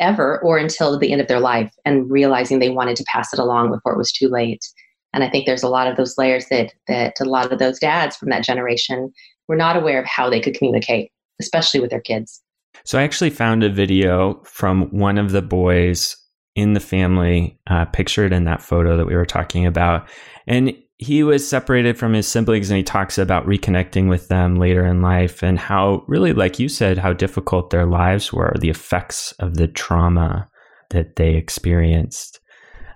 [0.00, 3.38] ever or until the end of their life and realizing they wanted to pass it
[3.38, 4.64] along before it was too late.
[5.12, 7.78] And i think there's a lot of those layers that that a lot of those
[7.78, 9.12] dads from that generation
[9.48, 12.42] were not aware of how they could communicate especially with their kids.
[12.84, 16.16] So i actually found a video from one of the boys
[16.54, 20.08] in the family uh, pictured in that photo that we were talking about.
[20.46, 24.86] And he was separated from his siblings and he talks about reconnecting with them later
[24.86, 29.32] in life and how really like you said how difficult their lives were the effects
[29.32, 30.48] of the trauma
[30.90, 32.40] that they experienced.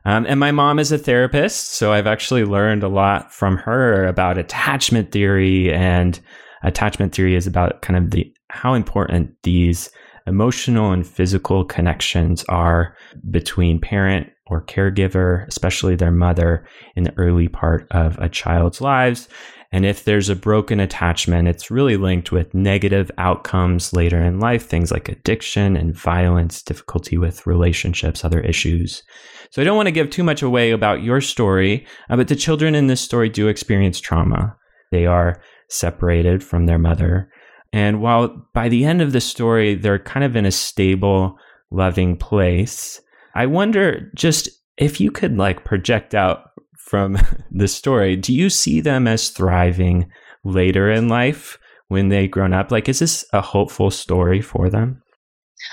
[0.06, 4.06] Um, and my mom is a therapist so i've actually learned a lot from her
[4.06, 5.72] about attachment theory.
[5.72, 6.18] And
[6.62, 9.90] attachment theory is about kind of the how important these
[10.30, 12.96] emotional and physical connections are
[13.30, 16.64] between parent or caregiver, especially their mother,
[16.96, 19.28] in the early part of a child's lives.
[19.72, 24.66] And if there's a broken attachment, it's really linked with negative outcomes later in life,
[24.66, 29.02] things like addiction and violence, difficulty with relationships, other issues.
[29.50, 32.36] So I don't want to give too much away about your story, uh, but the
[32.36, 34.56] children in this story do experience trauma.
[34.90, 37.30] They are separated from their mother.
[37.72, 41.38] And while by the end of the story, they're kind of in a stable,
[41.70, 43.00] loving place,
[43.34, 47.18] I wonder just if you could like project out from
[47.50, 50.10] the story, do you see them as thriving
[50.44, 52.70] later in life when they've grown up?
[52.70, 55.02] Like, is this a hopeful story for them?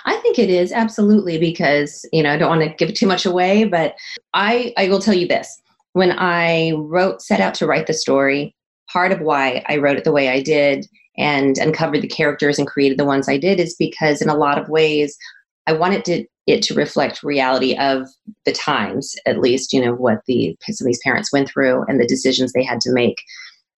[0.06, 3.26] I think it is absolutely because you know I don't want to give too much
[3.26, 3.96] away, but
[4.34, 5.62] I I will tell you this:
[5.94, 8.54] when I wrote set out to write the story,
[8.92, 12.68] part of why I wrote it the way I did and uncovered the characters and
[12.68, 15.18] created the ones I did is because in a lot of ways
[15.66, 18.08] I wanted to it to reflect reality of
[18.46, 22.00] the times, at least, you know, what the some of these parents went through and
[22.00, 23.22] the decisions they had to make.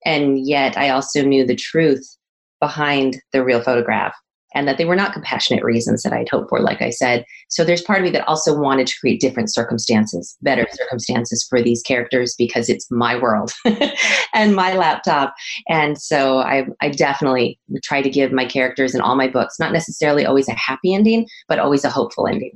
[0.05, 2.15] And yet I also knew the truth
[2.59, 4.13] behind the real photograph
[4.53, 7.25] and that they were not compassionate reasons that I'd hoped for, like I said.
[7.49, 11.61] So there's part of me that also wanted to create different circumstances, better circumstances for
[11.61, 13.51] these characters because it's my world
[14.33, 15.33] and my laptop.
[15.67, 19.73] And so I, I definitely try to give my characters in all my books, not
[19.73, 22.51] necessarily always a happy ending, but always a hopeful ending.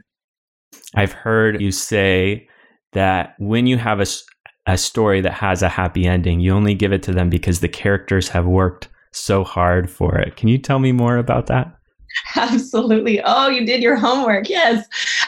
[0.95, 2.47] I've heard you say
[2.93, 4.05] that when you have a,
[4.65, 7.69] a story that has a happy ending, you only give it to them because the
[7.69, 10.35] characters have worked so hard for it.
[10.35, 11.75] Can you tell me more about that?
[12.35, 13.21] Absolutely.
[13.23, 14.49] Oh, you did your homework.
[14.49, 14.85] Yes.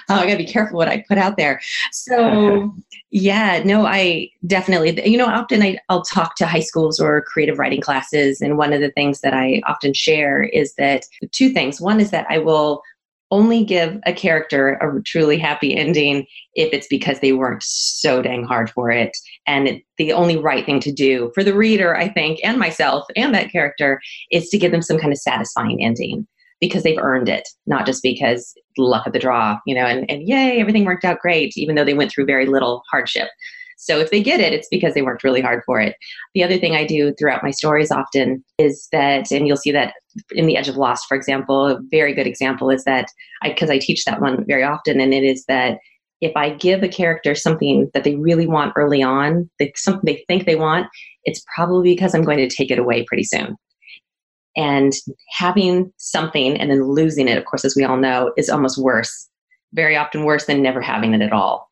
[0.10, 1.62] Oh, I got to be careful what I put out there.
[1.92, 2.74] So,
[3.12, 7.60] yeah, no, I definitely, you know, often I, I'll talk to high schools or creative
[7.60, 8.42] writing classes.
[8.42, 11.82] And one of the things that I often share is that two things.
[11.82, 12.82] One is that I will
[13.32, 18.44] only give a character a truly happy ending if it's because they worked so dang
[18.44, 19.18] hard for it.
[19.48, 23.06] And it, the only right thing to do for the reader, I think, and myself
[23.16, 24.00] and that character
[24.32, 26.28] is to give them some kind of satisfying ending
[26.68, 30.28] because they've earned it, not just because luck of the draw, you know, and, and
[30.28, 33.30] yay, everything worked out great, even though they went through very little hardship.
[33.78, 35.96] So if they get it, it's because they worked really hard for it.
[36.34, 39.94] The other thing I do throughout my stories often is that, and you'll see that
[40.32, 43.08] in The Edge of Lost, for example, a very good example is that
[43.44, 45.78] I, because I teach that one very often, and it is that
[46.22, 50.24] if I give a character something that they really want early on, they, something they
[50.28, 50.88] think they want,
[51.26, 53.58] it's probably because I'm going to take it away pretty soon.
[54.56, 54.94] And
[55.30, 59.28] having something and then losing it, of course, as we all know, is almost worse,
[59.74, 61.70] very often worse than never having it at all.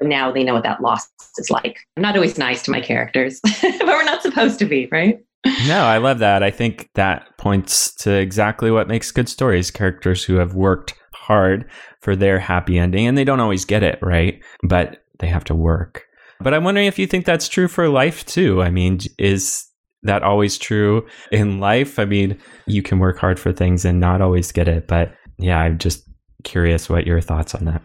[0.00, 1.08] And now they know what that loss
[1.38, 1.78] is like.
[1.96, 5.20] I'm not always nice to my characters, but we're not supposed to be, right?
[5.66, 6.42] no, I love that.
[6.42, 11.70] I think that points to exactly what makes good stories characters who have worked hard
[12.00, 14.42] for their happy ending and they don't always get it, right?
[14.64, 16.06] But they have to work.
[16.40, 18.62] But I'm wondering if you think that's true for life too.
[18.62, 19.66] I mean, is
[20.02, 21.98] that always true in life?
[21.98, 24.86] I mean, you can work hard for things and not always get it.
[24.88, 26.08] But yeah, I'm just
[26.44, 27.82] curious what your thoughts on that.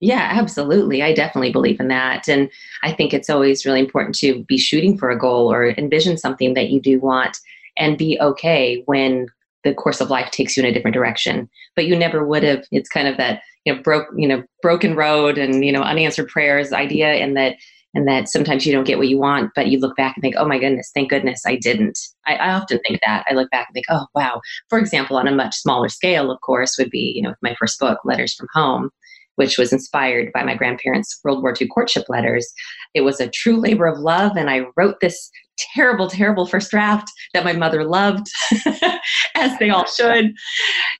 [0.00, 1.02] Yeah, absolutely.
[1.02, 2.28] I definitely believe in that.
[2.28, 2.48] And
[2.84, 6.54] I think it's always really important to be shooting for a goal or envision something
[6.54, 7.38] that you do want
[7.76, 9.26] and be okay when
[9.64, 11.48] the course of life takes you in a different direction.
[11.74, 12.64] But you never would have.
[12.70, 16.28] It's kind of that, you know, broke, you know, broken road and, you know, unanswered
[16.28, 17.56] prayers idea and that
[17.94, 20.34] and that sometimes you don't get what you want, but you look back and think,
[20.36, 21.98] oh my goodness, thank goodness I didn't.
[22.26, 23.24] I, I, often think that.
[23.28, 24.40] I look back and think, oh wow.
[24.68, 27.78] For example, on a much smaller scale, of course, would be, you know, my first
[27.78, 28.90] book, Letters from Home
[29.38, 32.52] which was inspired by my grandparents' World War II courtship letters.
[32.92, 35.30] It was a true labor of love, and I wrote this
[35.74, 38.26] terrible, terrible first draft that my mother loved,
[39.34, 40.32] as they all should,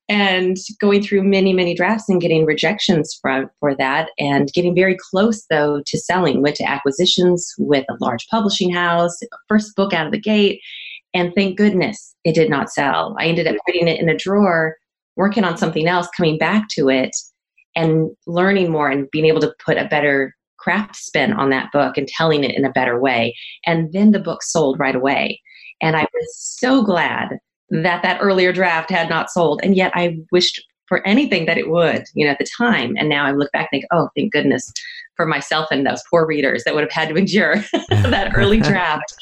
[0.08, 4.96] and going through many, many drafts and getting rejections for, for that, and getting very
[5.10, 6.42] close though to selling.
[6.42, 10.60] Went to acquisitions with a large publishing house, first book out of the gate,
[11.14, 13.16] and thank goodness it did not sell.
[13.18, 13.60] I ended up mm-hmm.
[13.66, 14.76] putting it in a drawer,
[15.16, 17.16] working on something else, coming back to it
[17.74, 21.96] and learning more and being able to put a better craft spin on that book
[21.96, 23.34] and telling it in a better way.
[23.66, 25.40] And then the book sold right away.
[25.80, 27.38] And I was so glad
[27.70, 29.60] that that earlier draft had not sold.
[29.62, 32.94] And yet I wished for anything that it would, you know, at the time.
[32.96, 34.72] And now I look back and think, oh, thank goodness
[35.16, 37.56] for myself and those poor readers that would have had to endure
[37.90, 39.14] that early draft.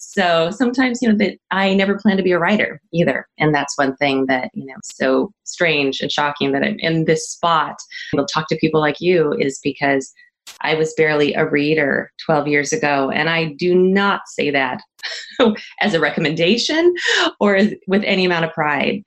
[0.00, 3.28] So sometimes, you know, that I never plan to be a writer either.
[3.38, 7.28] And that's one thing that, you know, so strange and shocking that I'm in this
[7.30, 7.76] spot.
[8.18, 10.12] I'll talk to people like you is because
[10.60, 13.10] I was barely a reader 12 years ago.
[13.10, 14.80] And I do not say that
[15.80, 16.94] as a recommendation
[17.40, 19.02] or with any amount of pride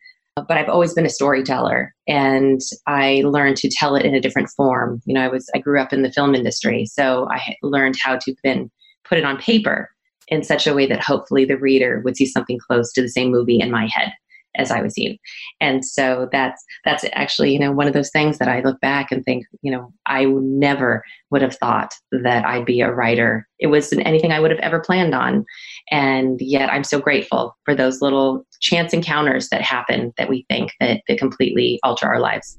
[0.47, 4.49] but I've always been a storyteller and I learned to tell it in a different
[4.49, 5.01] form.
[5.05, 8.17] You know, I was I grew up in the film industry, so I learned how
[8.17, 8.69] to then
[9.03, 9.89] put it on paper
[10.27, 13.31] in such a way that hopefully the reader would see something close to the same
[13.31, 14.11] movie in my head
[14.57, 15.17] as I was seeing.
[15.61, 19.11] And so that's that's actually, you know, one of those things that I look back
[19.11, 23.47] and think, you know, I never would have thought that I'd be a writer.
[23.59, 25.45] It wasn't anything I would have ever planned on.
[25.91, 30.71] And yet I'm so grateful for those little chance encounters that happen that we think
[30.79, 32.57] that, that completely alter our lives.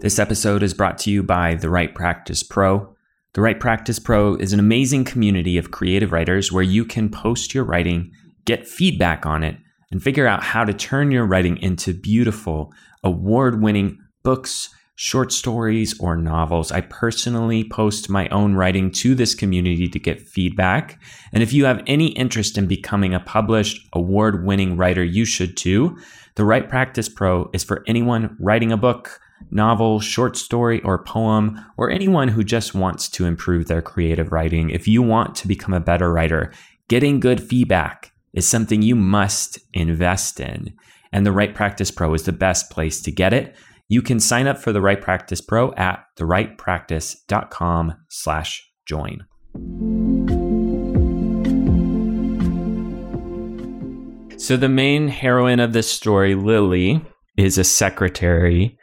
[0.00, 2.94] This episode is brought to you by The Write Practice Pro.
[3.38, 7.54] The Write Practice Pro is an amazing community of creative writers where you can post
[7.54, 8.10] your writing,
[8.46, 9.56] get feedback on it,
[9.92, 12.72] and figure out how to turn your writing into beautiful,
[13.04, 16.72] award winning books, short stories, or novels.
[16.72, 21.00] I personally post my own writing to this community to get feedback.
[21.32, 25.56] And if you have any interest in becoming a published, award winning writer, you should
[25.56, 25.96] too.
[26.34, 29.20] The Write Practice Pro is for anyone writing a book,
[29.50, 34.70] novel, short story, or poem, or anyone who just wants to improve their creative writing.
[34.70, 36.52] If you want to become a better writer,
[36.88, 40.74] getting good feedback is something you must invest in.
[41.12, 43.56] And the Write Practice Pro is the best place to get it.
[43.88, 49.24] You can sign up for the Write Practice Pro at thewritepractice.com slash join.
[54.38, 57.04] So the main heroine of this story, Lily,
[57.36, 58.77] is a secretary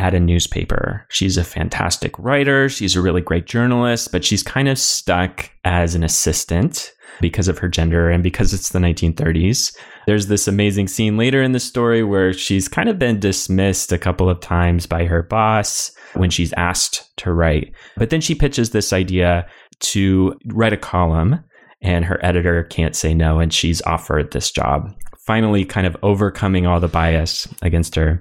[0.00, 1.06] at a newspaper.
[1.10, 2.70] She's a fantastic writer.
[2.70, 7.58] She's a really great journalist, but she's kind of stuck as an assistant because of
[7.58, 9.76] her gender and because it's the 1930s.
[10.06, 13.98] There's this amazing scene later in the story where she's kind of been dismissed a
[13.98, 17.74] couple of times by her boss when she's asked to write.
[17.98, 19.46] But then she pitches this idea
[19.80, 21.44] to write a column
[21.82, 24.94] and her editor can't say no and she's offered this job
[25.26, 28.20] finally kind of overcoming all the bias against her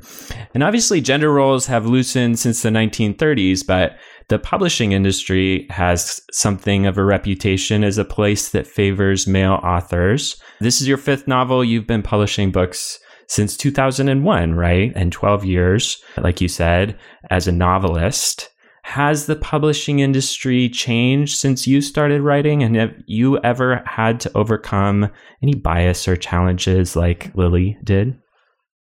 [0.53, 3.97] and obviously gender roles have loosened since the 1930s but
[4.29, 10.39] the publishing industry has something of a reputation as a place that favors male authors.
[10.59, 11.63] This is your fifth novel.
[11.63, 14.91] You've been publishing books since 2001, right?
[14.95, 16.97] And 12 years, like you said,
[17.31, 18.49] as a novelist.
[18.89, 22.63] Has the publishing industry changed since you started writing?
[22.63, 25.11] And have you ever had to overcome
[25.43, 28.19] any bias or challenges like Lily did?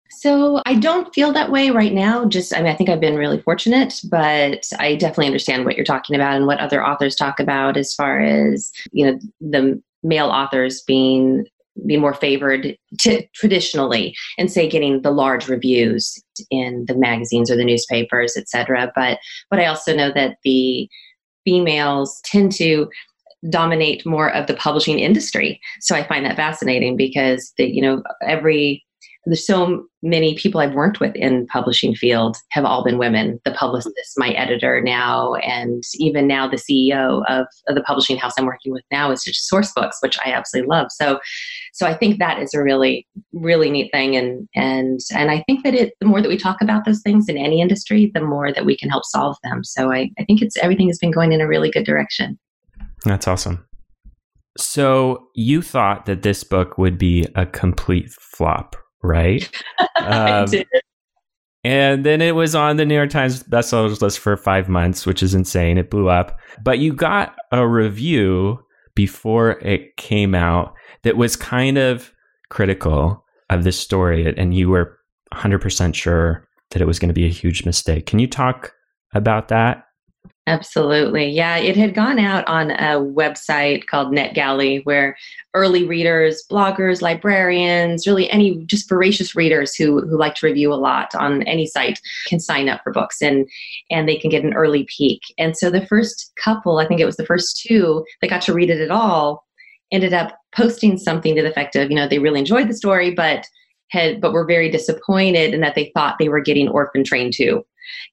[0.09, 2.25] So I don't feel that way right now.
[2.25, 5.85] Just, I mean, I think I've been really fortunate, but I definitely understand what you're
[5.85, 10.31] talking about and what other authors talk about as far as, you know, the male
[10.31, 11.45] authors being
[11.87, 12.77] be more favored
[13.35, 19.19] traditionally and say getting the large reviews in the magazines or the newspapers etc but
[19.51, 20.89] but i also know that the
[21.45, 22.89] females tend to
[23.49, 25.61] dominate more of the publishing industry.
[25.81, 28.85] So i find that fascinating because the you know every
[29.37, 33.41] so many people I've worked with in publishing field have all been women.
[33.45, 38.35] The publicist, my editor now, and even now the CEO of, of the publishing house
[38.39, 40.89] I'm working with now is just Sourcebooks, which I absolutely love.
[40.91, 41.19] So,
[41.73, 45.65] so I think that is a really, really neat thing, and and and I think
[45.65, 48.53] that it the more that we talk about those things in any industry, the more
[48.53, 49.65] that we can help solve them.
[49.65, 52.39] So I, I think it's everything has been going in a really good direction.
[53.05, 53.65] That's awesome.
[54.59, 59.49] So you thought that this book would be a complete flop, right?
[59.97, 60.67] I Um, did.
[61.65, 65.23] And then it was on the New York Times bestsellers list for five months, which
[65.23, 65.77] is insane.
[65.77, 66.39] It blew up.
[66.63, 68.61] But you got a review
[68.95, 70.73] before it came out
[71.03, 72.13] that was kind of
[72.49, 74.99] critical of this story, and you were
[75.35, 78.07] 100% sure that it was going to be a huge mistake.
[78.07, 78.73] Can you talk
[79.15, 79.85] about that?
[80.49, 81.29] Absolutely.
[81.29, 85.15] Yeah, it had gone out on a website called NetGalley where
[85.53, 90.77] early readers, bloggers, librarians, really any just voracious readers who who like to review a
[90.77, 93.47] lot on any site can sign up for books and
[93.91, 95.21] and they can get an early peek.
[95.37, 98.55] And so the first couple, I think it was the first two that got to
[98.55, 99.47] read it at all,
[99.93, 103.11] ended up posting something to the effect of, you know, they really enjoyed the story
[103.11, 103.47] but
[103.91, 107.63] had but were very disappointed in that they thought they were getting Orphan Train 2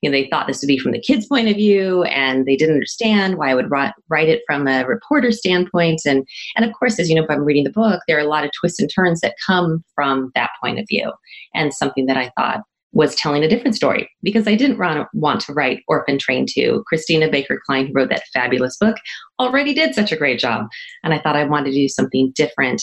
[0.01, 2.55] you know they thought this would be from the kids point of view and they
[2.55, 3.93] didn't understand why i would write,
[4.30, 7.63] it from a reporter standpoint and and of course as you know if i'm reading
[7.63, 10.80] the book there are a lot of twists and turns that come from that point
[10.80, 11.11] of view
[11.53, 12.61] and something that i thought
[12.95, 14.80] was telling a different story because I didn't
[15.13, 16.86] want to write Orphan Train 2.
[16.88, 18.95] Christina Baker Kline, who wrote that fabulous book,
[19.38, 20.67] already did such a great job.
[21.03, 22.82] And I thought I wanted to do something different.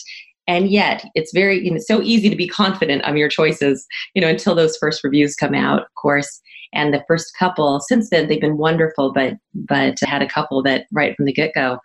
[0.49, 4.21] And yet, it's very, you know, so easy to be confident of your choices, you
[4.21, 6.41] know, until those first reviews come out, of course.
[6.75, 10.87] And the first couple, since then, they've been wonderful, but but had a couple that
[10.91, 11.79] right from the get go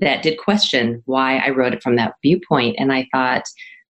[0.00, 2.76] that did question why I wrote it from that viewpoint.
[2.78, 3.44] And I thought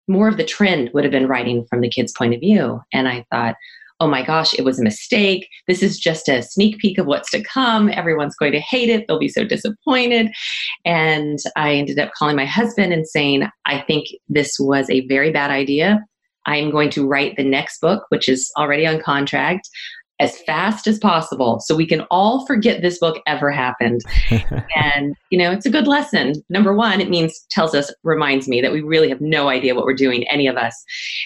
[0.07, 2.81] more of the trend would have been writing from the kid's point of view.
[2.91, 3.55] And I thought,
[3.99, 5.47] oh my gosh, it was a mistake.
[5.67, 7.89] This is just a sneak peek of what's to come.
[7.89, 9.05] Everyone's going to hate it.
[9.07, 10.31] They'll be so disappointed.
[10.85, 15.31] And I ended up calling my husband and saying, I think this was a very
[15.31, 16.03] bad idea.
[16.45, 19.69] I'm going to write the next book, which is already on contract,
[20.19, 24.01] as fast as possible so we can all forget this book ever happened.
[24.75, 26.33] and, you know, it's a good lesson.
[26.49, 29.85] Number one, it means, tells us, reminds me that we really have no idea what
[29.85, 30.83] we're doing, any of us.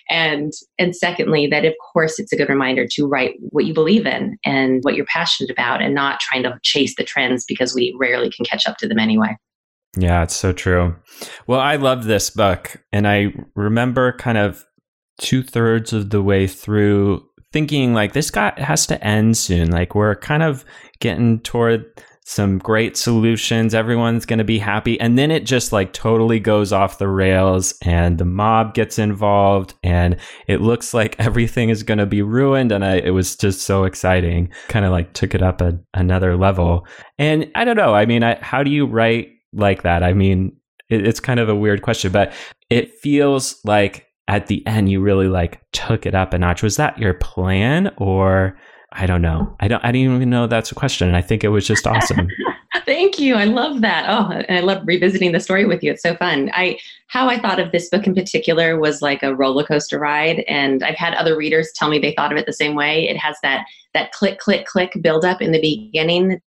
[0.09, 4.05] And, and secondly, that of course it's a good reminder to write what you believe
[4.05, 7.95] in and what you're passionate about and not trying to chase the trends because we
[7.99, 9.35] rarely can catch up to them anyway.
[9.97, 10.95] Yeah, it's so true.
[11.45, 12.77] Well, I love this book.
[12.91, 14.65] And I remember kind of
[15.19, 17.27] two thirds of the way through
[17.57, 19.71] thinking like this guy has to end soon.
[19.71, 20.63] Like we're kind of
[20.99, 21.91] getting toward
[22.23, 23.73] some great solutions.
[23.73, 24.99] Everyone's going to be happy.
[24.99, 29.73] And then it just like totally goes off the rails and the mob gets involved
[29.81, 32.71] and it looks like everything is going to be ruined.
[32.71, 34.51] And I, it was just so exciting.
[34.67, 36.85] Kind of like took it up a, another level.
[37.17, 37.95] And I don't know.
[37.95, 40.03] I mean, I, how do you write like that?
[40.03, 40.55] I mean,
[40.91, 42.33] it, it's kind of a weird question, but
[42.69, 46.63] it feels like at the end you really like took it up a notch.
[46.63, 48.57] Was that your plan or
[48.93, 49.55] I don't know.
[49.59, 51.13] I don't I didn't even know that's a question.
[51.13, 52.28] I think it was just awesome.
[52.86, 53.36] Thank you.
[53.36, 54.05] I love that.
[54.07, 55.91] Oh, and I love revisiting the story with you.
[55.91, 56.49] It's so fun.
[56.53, 60.39] I how I thought of this book in particular was like a roller coaster ride,
[60.47, 63.07] and I've had other readers tell me they thought of it the same way.
[63.07, 66.41] It has that that click, click, click build up in the beginning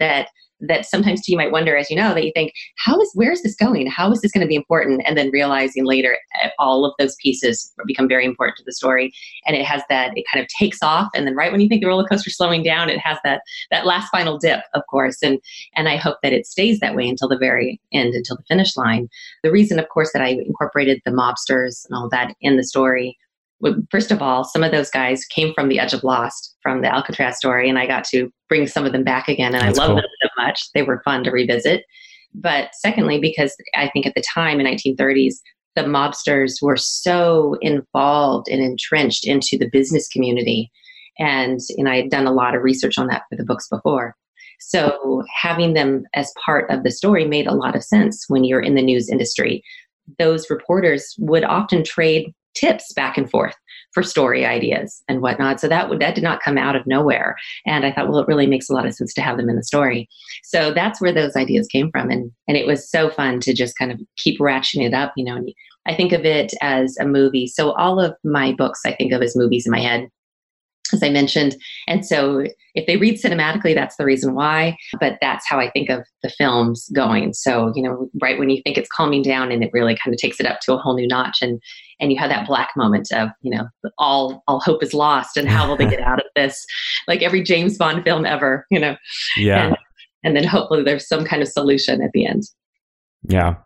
[0.00, 0.28] that
[0.60, 3.42] that sometimes you might wonder as you know that you think how is where is
[3.42, 3.86] this going?
[3.86, 5.02] How is this going to be important?
[5.04, 9.12] And then realizing later eh, all of those pieces become very important to the story.
[9.46, 11.82] And it has that it kind of takes off and then right when you think
[11.82, 15.18] the roller coaster slowing down it has that that last final dip of course.
[15.22, 15.40] And
[15.74, 18.76] and i hope that it stays that way until the very end until the finish
[18.76, 19.08] line.
[19.42, 23.16] The reason of course that i incorporated the mobsters and all that in the story
[23.90, 26.92] first of all, some of those guys came from the Edge of Lost, from the
[26.92, 29.82] Alcatraz story, and I got to bring some of them back again, and That's I
[29.82, 29.96] love cool.
[29.96, 30.68] them much.
[30.74, 31.84] They were fun to revisit.
[32.34, 35.34] But secondly, because I think at the time in 1930s,
[35.74, 40.70] the mobsters were so involved and entrenched into the business community,
[41.18, 44.16] and and I had done a lot of research on that for the books before.
[44.58, 48.60] So having them as part of the story made a lot of sense when you're
[48.60, 49.62] in the news industry.
[50.18, 53.54] Those reporters would often trade tips back and forth
[53.96, 55.58] for story ideas and whatnot.
[55.58, 57.34] So that would that did not come out of nowhere.
[57.64, 59.56] And I thought, well, it really makes a lot of sense to have them in
[59.56, 60.06] the story.
[60.44, 62.10] So that's where those ideas came from.
[62.10, 65.24] And and it was so fun to just kind of keep ratcheting it up, you
[65.24, 65.36] know.
[65.36, 65.50] And
[65.86, 67.46] I think of it as a movie.
[67.46, 70.10] So all of my books I think of as movies in my head
[70.92, 71.56] as I mentioned.
[71.86, 74.76] And so if they read cinematically, that's the reason why.
[75.00, 77.32] But that's how I think of the films going.
[77.32, 80.20] So, you know, right when you think it's calming down and it really kind of
[80.20, 81.60] takes it up to a whole new notch and
[81.98, 83.66] and you have that black moment of, you know,
[83.98, 86.64] all all hope is lost and how will they get out of this?
[87.08, 88.96] Like every James Bond film ever, you know.
[89.36, 89.68] Yeah.
[89.68, 89.76] And,
[90.24, 92.42] and then hopefully there's some kind of solution at the end.
[93.28, 93.56] Yeah.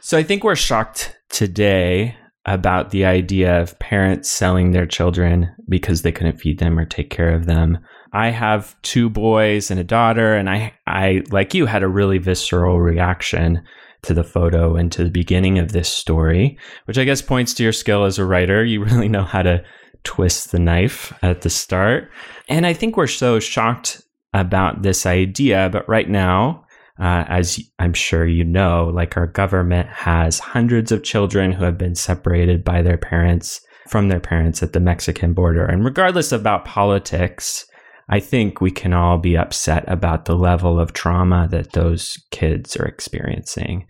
[0.00, 2.16] So I think we're shocked today
[2.46, 7.10] about the idea of parents selling their children because they couldn't feed them or take
[7.10, 7.78] care of them.
[8.12, 12.18] I have two boys and a daughter, and I, I like you, had a really
[12.18, 13.62] visceral reaction
[14.02, 17.62] to the photo and to the beginning of this story, which I guess points to
[17.62, 18.64] your skill as a writer.
[18.64, 19.62] You really know how to
[20.02, 22.10] twist the knife at the start.
[22.48, 26.64] And I think we're so shocked about this idea, but right now,
[27.00, 31.78] uh, as I'm sure you know, like our government has hundreds of children who have
[31.78, 35.64] been separated by their parents from their parents at the Mexican border.
[35.64, 37.66] And regardless about politics,
[38.10, 42.76] I think we can all be upset about the level of trauma that those kids
[42.76, 43.86] are experiencing.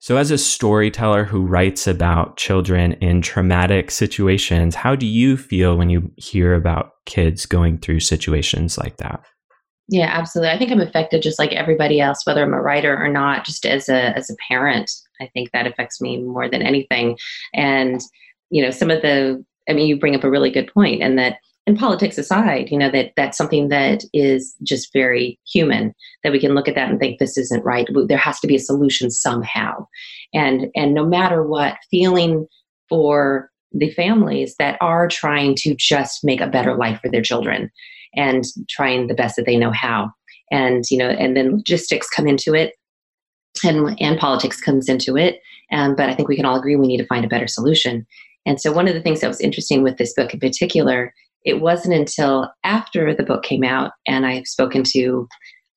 [0.00, 5.76] So, as a storyteller who writes about children in traumatic situations, how do you feel
[5.76, 9.20] when you hear about kids going through situations like that?
[9.92, 10.54] Yeah, absolutely.
[10.54, 13.66] I think I'm affected just like everybody else, whether I'm a writer or not, just
[13.66, 14.90] as a as a parent.
[15.20, 17.18] I think that affects me more than anything.
[17.52, 18.00] And,
[18.48, 21.18] you know, some of the I mean, you bring up a really good point and
[21.18, 21.36] that
[21.66, 26.40] and politics aside, you know, that that's something that is just very human, that we
[26.40, 27.86] can look at that and think this isn't right.
[28.08, 29.86] There has to be a solution somehow.
[30.32, 32.46] And and no matter what, feeling
[32.88, 37.70] for the families that are trying to just make a better life for their children
[38.14, 40.10] and trying the best that they know how.
[40.50, 42.74] And, you know, and then logistics come into it
[43.64, 45.40] and, and politics comes into it.
[45.72, 48.06] Um, but I think we can all agree we need to find a better solution.
[48.44, 51.60] And so one of the things that was interesting with this book in particular, it
[51.60, 55.26] wasn't until after the book came out and I've spoken to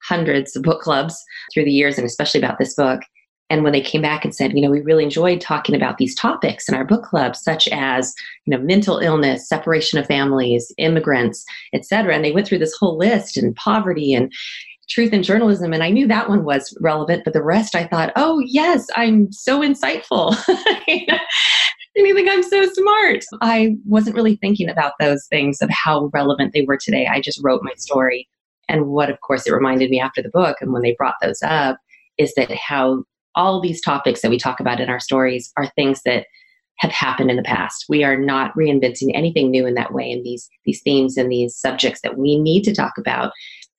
[0.03, 1.21] hundreds of book clubs
[1.53, 3.01] through the years and especially about this book
[3.49, 6.15] and when they came back and said you know we really enjoyed talking about these
[6.15, 8.13] topics in our book club such as
[8.45, 11.43] you know mental illness separation of families immigrants
[11.73, 14.31] etc and they went through this whole list and poverty and
[14.89, 18.11] truth in journalism and i knew that one was relevant but the rest i thought
[18.15, 20.35] oh yes i'm so insightful.
[21.97, 23.23] And you think i'm so smart.
[23.41, 27.07] I wasn't really thinking about those things of how relevant they were today.
[27.07, 28.27] I just wrote my story.
[28.67, 31.41] And what of course it reminded me after the book and when they brought those
[31.41, 31.77] up
[32.17, 33.03] is that how
[33.35, 36.25] all these topics that we talk about in our stories are things that
[36.79, 37.85] have happened in the past.
[37.87, 41.55] We are not reinventing anything new in that way in these these themes and these
[41.55, 43.31] subjects that we need to talk about.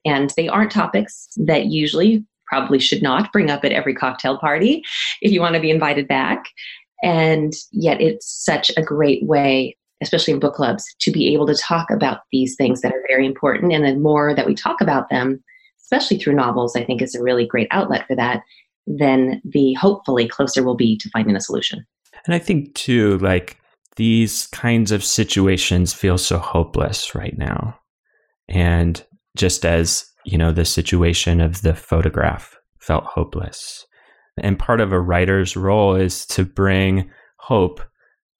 [0.04, 4.82] And they aren't topics that usually probably should not bring up at every cocktail party
[5.20, 6.44] if you want to be invited back.
[7.02, 11.54] And yet it's such a great way, especially in book clubs, to be able to
[11.54, 13.72] talk about these things that are very important.
[13.72, 15.42] And the more that we talk about them,
[15.82, 18.42] especially through novels, I think is a really great outlet for that
[18.86, 21.84] then the hopefully closer we'll be to finding a solution.
[22.24, 23.58] And I think too, like
[23.96, 27.78] these kinds of situations feel so hopeless right now.
[28.48, 29.02] And
[29.36, 33.86] just as, you know, the situation of the photograph felt hopeless.
[34.38, 37.80] And part of a writer's role is to bring hope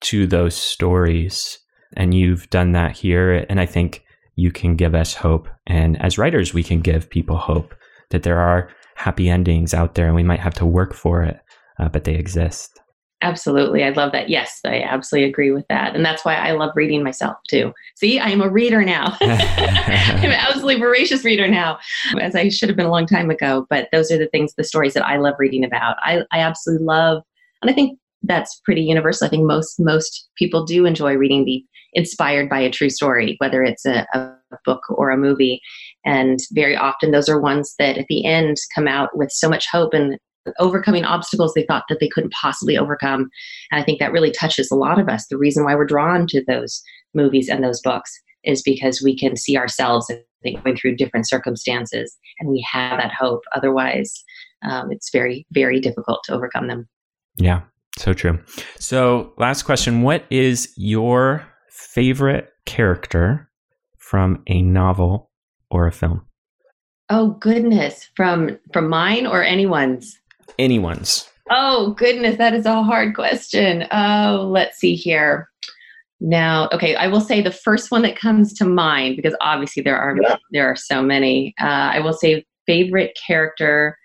[0.01, 1.57] to those stories.
[1.95, 3.45] And you've done that here.
[3.49, 4.03] And I think
[4.35, 5.49] you can give us hope.
[5.65, 7.73] And as writers, we can give people hope
[8.11, 11.39] that there are happy endings out there and we might have to work for it,
[11.79, 12.81] uh, but they exist.
[13.21, 13.83] Absolutely.
[13.83, 14.29] I love that.
[14.29, 15.95] Yes, I absolutely agree with that.
[15.95, 17.73] And that's why I love reading myself too.
[17.95, 19.15] See, I am a reader now.
[19.21, 21.79] I'm an absolutely voracious reader now,
[22.19, 23.65] as I should have been a long time ago.
[23.69, 25.97] But those are the things, the stories that I love reading about.
[26.01, 27.23] I, I absolutely love,
[27.61, 29.25] and I think that's pretty universal.
[29.25, 33.63] I think most most people do enjoy reading the inspired by a true story, whether
[33.63, 34.35] it's a, a
[34.65, 35.59] book or a movie.
[36.07, 39.67] And very often, those are ones that at the end come out with so much
[39.69, 40.17] hope and
[40.57, 43.29] overcoming obstacles they thought that they couldn't possibly overcome.
[43.69, 45.27] And I think that really touches a lot of us.
[45.27, 46.81] The reason why we're drawn to those
[47.13, 50.09] movies and those books is because we can see ourselves
[50.63, 53.41] going through different circumstances and we have that hope.
[53.53, 54.23] Otherwise,
[54.63, 56.87] um, it's very, very difficult to overcome them.
[57.35, 57.63] Yeah,
[57.97, 58.39] so true.
[58.79, 63.49] So, last question What is your favorite character
[63.97, 65.26] from a novel
[65.77, 66.25] or a film?
[67.09, 70.19] Oh goodness, from from mine or anyone's?
[70.59, 71.29] Anyone's.
[71.49, 73.87] Oh goodness, that is a hard question.
[73.91, 75.49] Oh, let's see here.
[76.19, 79.97] Now, okay, I will say the first one that comes to mind because obviously there
[79.97, 80.37] are yeah.
[80.51, 81.53] there are so many.
[81.61, 83.97] Uh, I will say favorite character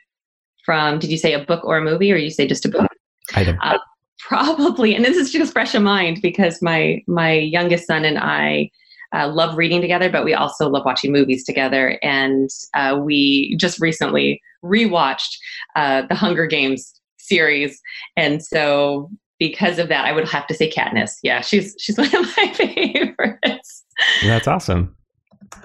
[0.65, 0.99] from.
[0.99, 2.87] Did you say a book or a movie, or you say just a book?
[3.35, 3.59] Item.
[3.63, 3.79] Uh,
[4.21, 8.71] probably, and this is just fresh in mind because my my youngest son and I
[9.15, 11.99] uh, love reading together, but we also love watching movies together.
[12.03, 15.37] And uh, we just recently rewatched
[15.77, 17.81] uh, the Hunger Games series,
[18.17, 21.13] and so because of that, I would have to say Katniss.
[21.23, 23.85] Yeah, she's she's one of my favorites.
[24.23, 24.95] That's awesome.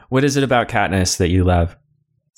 [0.10, 1.76] What is it about Katniss that you love?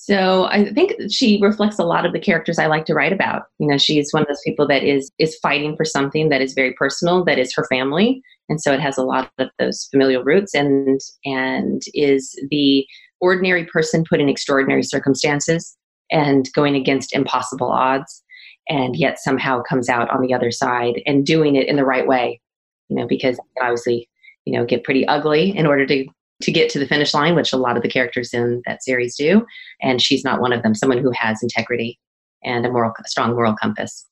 [0.01, 3.43] So I think she reflects a lot of the characters I like to write about.
[3.59, 6.53] You know, she's one of those people that is is fighting for something that is
[6.53, 10.23] very personal, that is her family, and so it has a lot of those familial
[10.23, 12.87] roots, and and is the
[13.19, 15.75] ordinary person put in extraordinary circumstances
[16.09, 18.23] and going against impossible odds,
[18.69, 22.07] and yet somehow comes out on the other side and doing it in the right
[22.07, 22.39] way.
[22.87, 24.07] You know, because obviously,
[24.45, 26.07] you know, get pretty ugly in order to
[26.41, 29.15] to get to the finish line, which a lot of the characters in that series
[29.15, 29.45] do.
[29.81, 31.99] And she's not one of them, someone who has integrity
[32.43, 34.05] and a moral, a strong moral compass.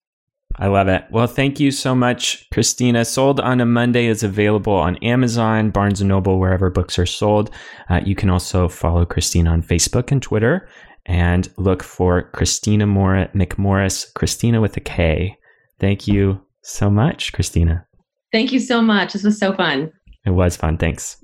[0.59, 1.05] I love it.
[1.11, 3.05] Well, thank you so much, Kristina.
[3.05, 7.51] Sold on a Monday is available on Amazon, Barnes and Noble, wherever books are sold.
[7.89, 10.67] Uh, you can also follow Kristina on Facebook and Twitter
[11.05, 15.37] and look for Kristina Mor- McMorris, Kristina with a K.
[15.79, 17.85] Thank you so much, Kristina.
[18.31, 19.13] Thank you so much.
[19.13, 19.91] This was so fun.
[20.27, 20.77] It was fun.
[20.77, 21.15] Thanks.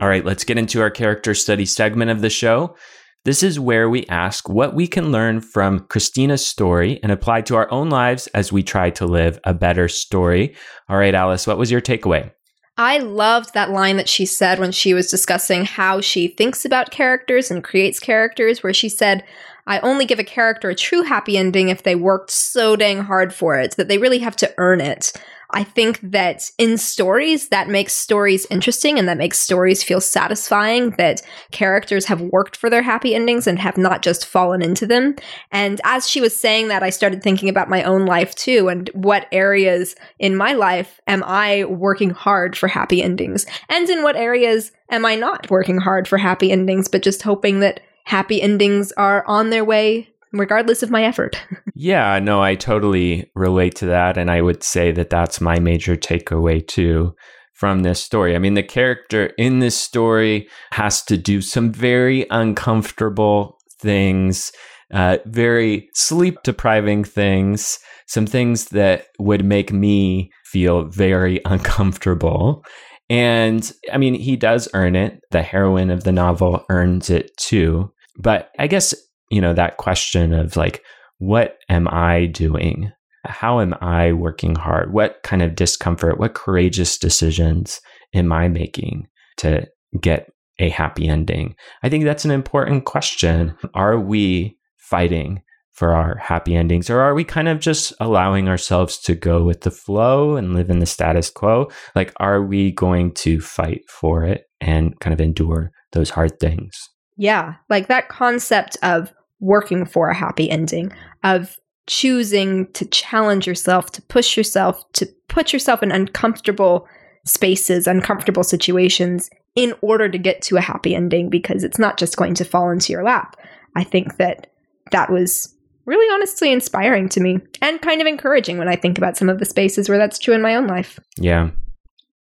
[0.00, 2.76] All right, let's get into our character study segment of the show.
[3.24, 7.56] This is where we ask what we can learn from Kristina's story and apply to
[7.56, 10.54] our own lives as we try to live a better story.
[10.88, 12.30] All right, Alice, what was your takeaway?
[12.76, 16.92] I loved that line that she said when she was discussing how she thinks about
[16.92, 19.24] characters and creates characters, where she said,
[19.66, 23.34] I only give a character a true happy ending if they worked so dang hard
[23.34, 25.12] for it, that they really have to earn it.
[25.50, 30.90] I think that in stories, that makes stories interesting and that makes stories feel satisfying
[30.98, 35.14] that characters have worked for their happy endings and have not just fallen into them.
[35.52, 38.90] And as she was saying that, I started thinking about my own life too and
[38.92, 43.46] what areas in my life am I working hard for happy endings?
[43.68, 47.60] And in what areas am I not working hard for happy endings, but just hoping
[47.60, 51.40] that happy endings are on their way regardless of my effort.
[51.74, 54.16] yeah, no, I totally relate to that.
[54.16, 57.14] And I would say that that's my major takeaway too
[57.54, 58.34] from this story.
[58.34, 64.52] I mean, the character in this story has to do some very uncomfortable things,
[64.92, 72.62] uh, very sleep depriving things, some things that would make me feel very uncomfortable.
[73.08, 75.20] And I mean, he does earn it.
[75.30, 77.92] The heroine of the novel earns it too.
[78.18, 78.94] But I guess
[79.30, 80.82] you know, that question of like,
[81.18, 82.92] what am I doing?
[83.24, 84.92] How am I working hard?
[84.92, 87.80] What kind of discomfort, what courageous decisions
[88.14, 89.08] am I making
[89.38, 89.66] to
[90.00, 91.56] get a happy ending?
[91.82, 93.56] I think that's an important question.
[93.74, 95.42] Are we fighting
[95.72, 99.60] for our happy endings, or are we kind of just allowing ourselves to go with
[99.60, 101.70] the flow and live in the status quo?
[101.94, 106.88] Like, are we going to fight for it and kind of endure those hard things?
[107.16, 110.92] Yeah, like that concept of working for a happy ending,
[111.24, 111.56] of
[111.86, 116.86] choosing to challenge yourself, to push yourself, to put yourself in uncomfortable
[117.24, 122.16] spaces, uncomfortable situations in order to get to a happy ending because it's not just
[122.16, 123.36] going to fall into your lap.
[123.74, 124.52] I think that
[124.92, 125.54] that was
[125.86, 129.38] really honestly inspiring to me and kind of encouraging when I think about some of
[129.38, 130.98] the spaces where that's true in my own life.
[131.16, 131.50] Yeah.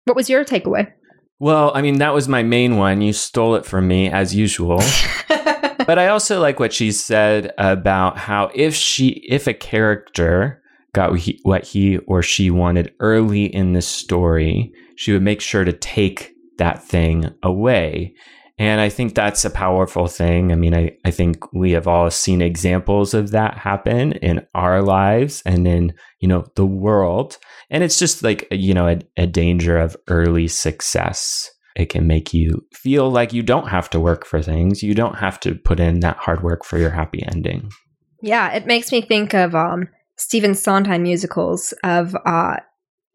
[0.04, 0.92] What was your takeaway?
[1.40, 3.02] Well, I mean, that was my main one.
[3.02, 4.78] You stole it from me as usual.
[5.28, 10.62] but I also like what she said about how if she, if a character
[10.94, 11.12] got
[11.44, 16.34] what he or she wanted early in the story, she would make sure to take
[16.58, 18.16] that thing away.
[18.58, 20.54] And I think that's a powerful thing.
[20.54, 24.82] I mean, I, I think we have all seen examples of that happen in our
[24.82, 27.38] lives and in, you know, the world.
[27.70, 31.52] And it's just like, you know, a, a danger of early success.
[31.76, 34.82] It can make you feel like you don't have to work for things.
[34.82, 37.72] You don't have to put in that hard work for your happy ending.
[38.22, 42.58] Yeah, it makes me think of um, Stephen Sondheim musicals of uh,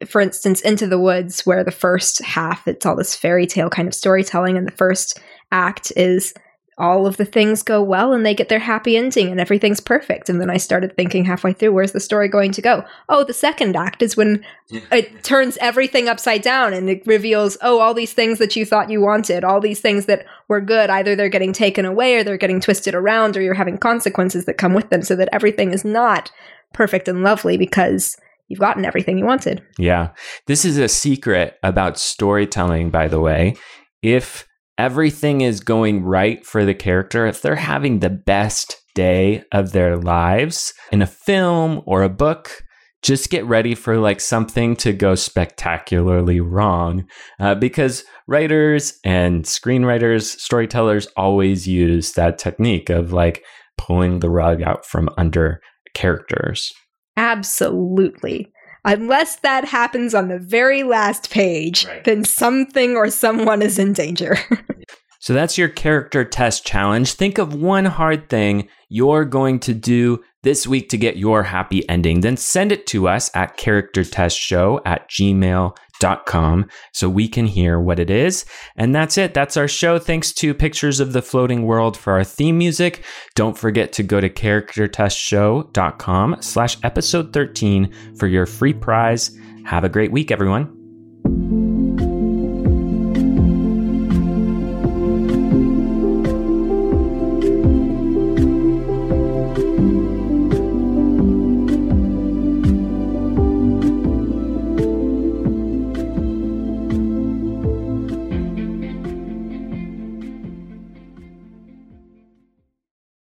[0.05, 3.87] for instance, Into the Woods, where the first half, it's all this fairy tale kind
[3.87, 5.19] of storytelling, and the first
[5.51, 6.33] act is
[6.77, 10.29] all of the things go well and they get their happy ending and everything's perfect.
[10.29, 12.83] And then I started thinking halfway through, where's the story going to go?
[13.09, 14.43] Oh, the second act is when
[14.91, 18.89] it turns everything upside down and it reveals, oh, all these things that you thought
[18.89, 22.37] you wanted, all these things that were good, either they're getting taken away or they're
[22.37, 25.85] getting twisted around or you're having consequences that come with them so that everything is
[25.85, 26.31] not
[26.73, 28.17] perfect and lovely because
[28.47, 29.61] you've gotten everything you wanted.
[29.77, 30.11] Yeah.
[30.47, 33.55] This is a secret about storytelling, by the way.
[34.01, 34.47] If
[34.77, 39.97] everything is going right for the character, if they're having the best day of their
[39.97, 42.63] lives in a film or a book,
[43.01, 47.05] just get ready for like something to go spectacularly wrong
[47.39, 53.43] uh, because writers and screenwriters storytellers always use that technique of like
[53.77, 55.59] pulling the rug out from under
[55.95, 56.71] characters.
[57.17, 58.50] Absolutely
[58.85, 62.03] unless that happens on the very last page, right.
[62.03, 64.37] then something or someone is in danger.
[65.19, 67.13] so that's your character test challenge.
[67.13, 71.87] Think of one hard thing you're going to do this week to get your happy
[71.87, 72.21] ending.
[72.21, 75.77] Then send it to us at charactertestshow at gmail
[76.25, 78.45] com so we can hear what it is.
[78.75, 79.33] And that's it.
[79.33, 79.99] That's our show.
[79.99, 83.03] Thanks to Pictures of the Floating World for our theme music.
[83.35, 89.37] Don't forget to go to charactertestshow.com slash episode 13 for your free prize.
[89.65, 91.70] Have a great week, everyone.